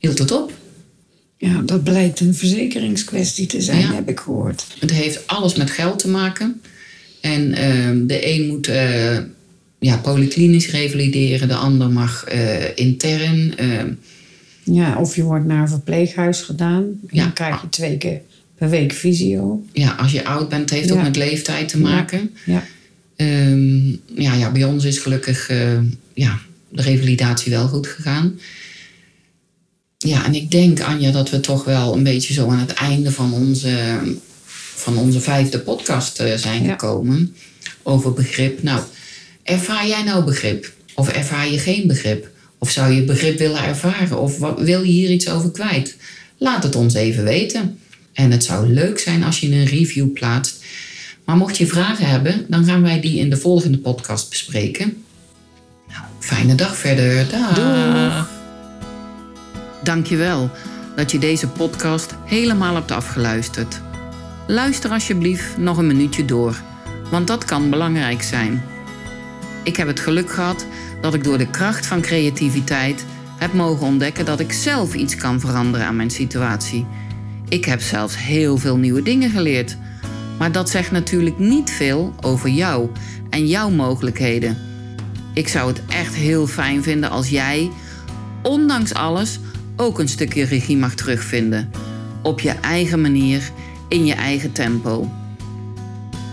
hield 0.00 0.18
het 0.18 0.30
op. 0.32 0.52
Ja, 1.36 1.60
dat 1.62 1.82
blijkt 1.84 2.20
een 2.20 2.34
verzekeringskwestie 2.34 3.46
te 3.46 3.60
zijn, 3.62 3.80
Ja. 3.80 3.94
heb 3.94 4.08
ik 4.08 4.20
gehoord. 4.20 4.66
Het 4.78 4.90
heeft 4.90 5.26
alles 5.26 5.54
met 5.54 5.70
geld 5.70 5.98
te 5.98 6.08
maken. 6.08 6.60
En 7.20 7.52
ehm, 7.54 8.06
de 8.06 8.26
een 8.28 8.46
moet 8.46 8.68
eh, 8.68 9.18
ja, 9.78 9.96
polyklinisch 9.96 10.70
revalideren, 10.70 11.48
de 11.48 11.54
ander 11.54 11.90
mag 11.90 12.24
eh, 12.24 12.76
intern. 12.76 13.56
ehm, 13.56 13.92
Ja, 14.64 14.98
of 14.98 15.16
je 15.16 15.22
wordt 15.22 15.44
naar 15.46 15.62
een 15.62 15.68
verpleeghuis 15.68 16.40
gedaan. 16.40 16.84
Ja. 17.10 17.22
Dan 17.22 17.32
krijg 17.32 17.60
je 17.62 17.68
twee 17.68 17.96
keer 17.98 18.20
per 18.54 18.68
week 18.70 18.92
visio. 18.92 19.64
ja, 19.72 19.90
als 19.92 20.12
je 20.12 20.24
oud 20.24 20.48
bent, 20.48 20.70
heeft 20.70 20.82
het 20.82 20.92
ook 20.92 20.98
Ja. 20.98 21.04
met 21.04 21.16
leeftijd 21.16 21.68
te 21.68 21.78
maken. 21.78 22.30
Ja, 22.46 22.64
Ehm, 23.16 23.88
ja, 24.14 24.34
ja, 24.34 24.50
bij 24.52 24.64
ons 24.64 24.84
is 24.84 24.98
gelukkig 24.98 25.48
eh, 25.48 25.78
ja, 26.14 26.38
de 26.68 26.82
revalidatie 26.82 27.52
wel 27.52 27.68
goed 27.68 27.86
gegaan. 27.86 28.38
Ja, 30.06 30.24
en 30.24 30.34
ik 30.34 30.50
denk, 30.50 30.80
Anja, 30.80 31.10
dat 31.10 31.30
we 31.30 31.40
toch 31.40 31.64
wel 31.64 31.94
een 31.96 32.02
beetje 32.02 32.32
zo 32.32 32.48
aan 32.48 32.58
het 32.58 32.72
einde 32.72 33.10
van 33.12 33.32
onze, 33.32 33.98
van 34.74 34.96
onze 34.96 35.20
vijfde 35.20 35.58
podcast 35.58 36.18
eh, 36.18 36.34
zijn 36.34 36.62
Ja. 36.62 36.70
gekomen. 36.70 37.36
Over 37.82 38.12
begrip. 38.12 38.62
Nou, 38.62 38.82
ervaar 39.42 39.86
jij 39.86 40.02
nou 40.02 40.24
begrip? 40.24 40.72
Of 40.94 41.08
ervaar 41.08 41.50
je 41.50 41.58
geen 41.58 41.86
begrip? 41.86 42.28
Of 42.58 42.70
zou 42.70 42.92
je 42.92 43.02
begrip 43.04 43.38
willen 43.38 43.64
ervaren? 43.64 44.18
Of 44.20 44.38
wat, 44.38 44.60
wil 44.60 44.82
je 44.82 44.92
hier 44.92 45.10
iets 45.10 45.28
over 45.28 45.50
kwijt? 45.50 45.96
Laat 46.38 46.62
het 46.62 46.76
ons 46.76 46.94
even 46.94 47.24
weten. 47.24 47.78
En 48.12 48.30
het 48.30 48.44
zou 48.44 48.72
leuk 48.72 48.98
zijn 48.98 49.24
als 49.24 49.40
je 49.40 49.52
een 49.52 49.64
review 49.66 50.12
plaatst. 50.12 50.64
Maar 51.24 51.36
mocht 51.36 51.56
je 51.58 51.66
vragen 51.66 52.06
hebben, 52.06 52.44
dan 52.48 52.64
gaan 52.64 52.82
wij 52.82 53.00
die 53.00 53.18
in 53.18 53.30
de 53.30 53.36
volgende 53.36 53.78
podcast 53.78 54.28
bespreken. 54.28 55.04
Nou, 55.88 56.02
fijne 56.20 56.54
dag 56.54 56.76
verder. 56.76 57.26
Dag. 57.30 57.54
Doeg. 57.54 58.39
Dankjewel 59.82 60.50
dat 60.96 61.10
je 61.10 61.18
deze 61.18 61.48
podcast 61.48 62.14
helemaal 62.24 62.74
hebt 62.74 62.90
afgeluisterd. 62.90 63.80
Luister 64.46 64.90
alsjeblieft 64.90 65.56
nog 65.58 65.76
een 65.76 65.86
minuutje 65.86 66.24
door, 66.24 66.60
want 67.10 67.26
dat 67.26 67.44
kan 67.44 67.70
belangrijk 67.70 68.22
zijn. 68.22 68.62
Ik 69.62 69.76
heb 69.76 69.86
het 69.86 70.00
geluk 70.00 70.30
gehad 70.30 70.66
dat 71.00 71.14
ik 71.14 71.24
door 71.24 71.38
de 71.38 71.50
kracht 71.50 71.86
van 71.86 72.00
creativiteit 72.00 73.04
heb 73.38 73.52
mogen 73.52 73.86
ontdekken 73.86 74.24
dat 74.24 74.40
ik 74.40 74.52
zelf 74.52 74.94
iets 74.94 75.14
kan 75.14 75.40
veranderen 75.40 75.86
aan 75.86 75.96
mijn 75.96 76.10
situatie. 76.10 76.86
Ik 77.48 77.64
heb 77.64 77.80
zelfs 77.80 78.16
heel 78.16 78.56
veel 78.56 78.76
nieuwe 78.76 79.02
dingen 79.02 79.30
geleerd. 79.30 79.76
Maar 80.38 80.52
dat 80.52 80.70
zegt 80.70 80.90
natuurlijk 80.90 81.38
niet 81.38 81.70
veel 81.70 82.14
over 82.20 82.48
jou 82.48 82.88
en 83.30 83.46
jouw 83.46 83.70
mogelijkheden. 83.70 84.58
Ik 85.34 85.48
zou 85.48 85.68
het 85.68 85.82
echt 85.88 86.14
heel 86.14 86.46
fijn 86.46 86.82
vinden 86.82 87.10
als 87.10 87.28
jij, 87.28 87.70
ondanks 88.42 88.94
alles, 88.94 89.38
ook 89.80 89.98
een 89.98 90.08
stukje 90.08 90.44
regie 90.44 90.76
mag 90.76 90.94
terugvinden. 90.94 91.70
Op 92.22 92.40
je 92.40 92.50
eigen 92.50 93.00
manier, 93.00 93.50
in 93.88 94.06
je 94.06 94.14
eigen 94.14 94.52
tempo. 94.52 95.10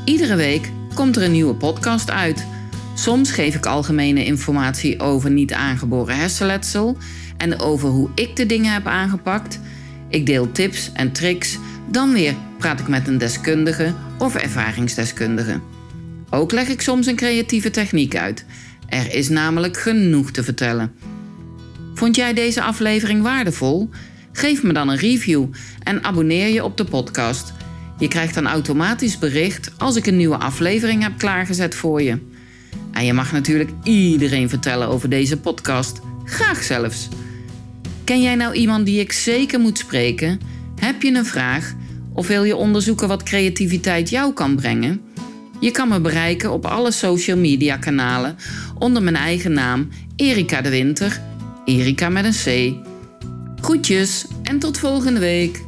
Iedere 0.06 0.36
week 0.36 0.72
komt 0.94 1.16
er 1.16 1.24
een 1.24 1.32
nieuwe 1.32 1.56
podcast 1.56 2.12
uit. 2.12 2.46
Soms 2.94 3.32
geef 3.32 3.56
ik 3.56 3.66
algemene 3.66 4.26
informatie 4.26 5.00
over 5.00 5.32
niet 5.32 5.54
aangeboren 5.54 6.18
hersenletsel 6.18 6.98
en 7.38 7.60
over 7.60 7.90
hoe 7.90 8.10
ik 8.16 8.36
de 8.36 8.46
dingen 8.46 8.74
heb 8.74 8.88
aangepakt. 8.88 9.60
Ik 10.10 10.26
deel 10.26 10.52
tips 10.52 10.92
en 10.94 11.12
tricks. 11.12 11.58
Dan 11.92 12.14
weer 12.14 12.36
praat 12.58 12.80
ik 12.80 12.88
met 12.88 13.08
een 13.08 13.18
deskundige 13.18 13.94
of 14.18 14.36
ervaringsdeskundige. 14.36 15.60
Ook 16.30 16.52
leg 16.52 16.68
ik 16.68 16.82
soms 16.82 17.08
een 17.08 17.16
creatieve 17.16 17.70
techniek 17.70 18.16
uit. 18.16 18.46
Er 18.88 19.14
is 19.14 19.30
namelijk 19.30 19.78
genoeg 19.78 20.32
te 20.32 20.44
vertellen. 20.44 20.92
Vond 21.98 22.16
jij 22.16 22.34
deze 22.34 22.62
aflevering 22.62 23.22
waardevol? 23.22 23.90
Geef 24.32 24.64
me 24.64 24.74
dan 24.74 24.90
een 24.90 24.98
review 24.98 25.46
en 25.84 26.04
abonneer 26.04 26.48
je 26.48 26.64
op 26.64 26.78
de 26.78 26.84
podcast. 26.84 27.54
Je 28.00 28.08
krijgt 28.08 28.34
dan 28.34 28.48
automatisch 28.48 29.20
bericht 29.20 29.72
als 29.78 29.96
ik 29.96 30.06
een 30.06 30.18
nieuwe 30.18 30.38
aflevering 30.38 31.04
heb 31.04 31.18
klaargezet 31.18 31.76
voor 31.76 32.02
je. 32.02 32.18
En 32.92 33.06
je 33.06 33.14
mag 33.14 33.32
natuurlijk 33.32 33.70
iedereen 33.84 34.50
vertellen 34.50 34.88
over 34.88 35.10
deze 35.10 35.38
podcast. 35.38 36.00
Graag 36.24 36.64
zelfs. 36.64 37.08
Ken 38.04 38.22
jij 38.22 38.36
nou 38.36 38.54
iemand 38.54 38.86
die 38.86 39.00
ik 39.00 39.12
zeker 39.12 39.60
moet 39.60 39.78
spreken? 39.78 40.40
Heb 40.80 41.02
je 41.02 41.14
een 41.14 41.26
vraag? 41.26 41.74
Of 42.14 42.28
wil 42.28 42.44
je 42.44 42.56
onderzoeken 42.56 43.08
wat 43.08 43.24
creativiteit 43.24 44.10
jou 44.10 44.34
kan 44.34 44.56
brengen? 44.56 45.02
Je 45.60 45.72
kan 45.72 45.88
me 45.88 46.00
bereiken 46.00 46.52
op 46.52 46.66
alle 46.66 46.92
social 46.92 47.38
media 47.38 47.78
kanalen 47.78 48.36
onder 48.80 49.04
mijn 49.04 49.16
eigen 49.16 49.54
naam 49.54 49.90
Erika 50.16 50.62
de 50.62 50.70
Winter. 50.70 51.27
Erika 51.68 52.10
met 52.10 52.26
een 52.26 52.32
C. 52.32 52.76
Groetjes 53.62 54.26
en 54.44 54.60
tot 54.60 54.78
volgende 54.78 55.20
week. 55.20 55.67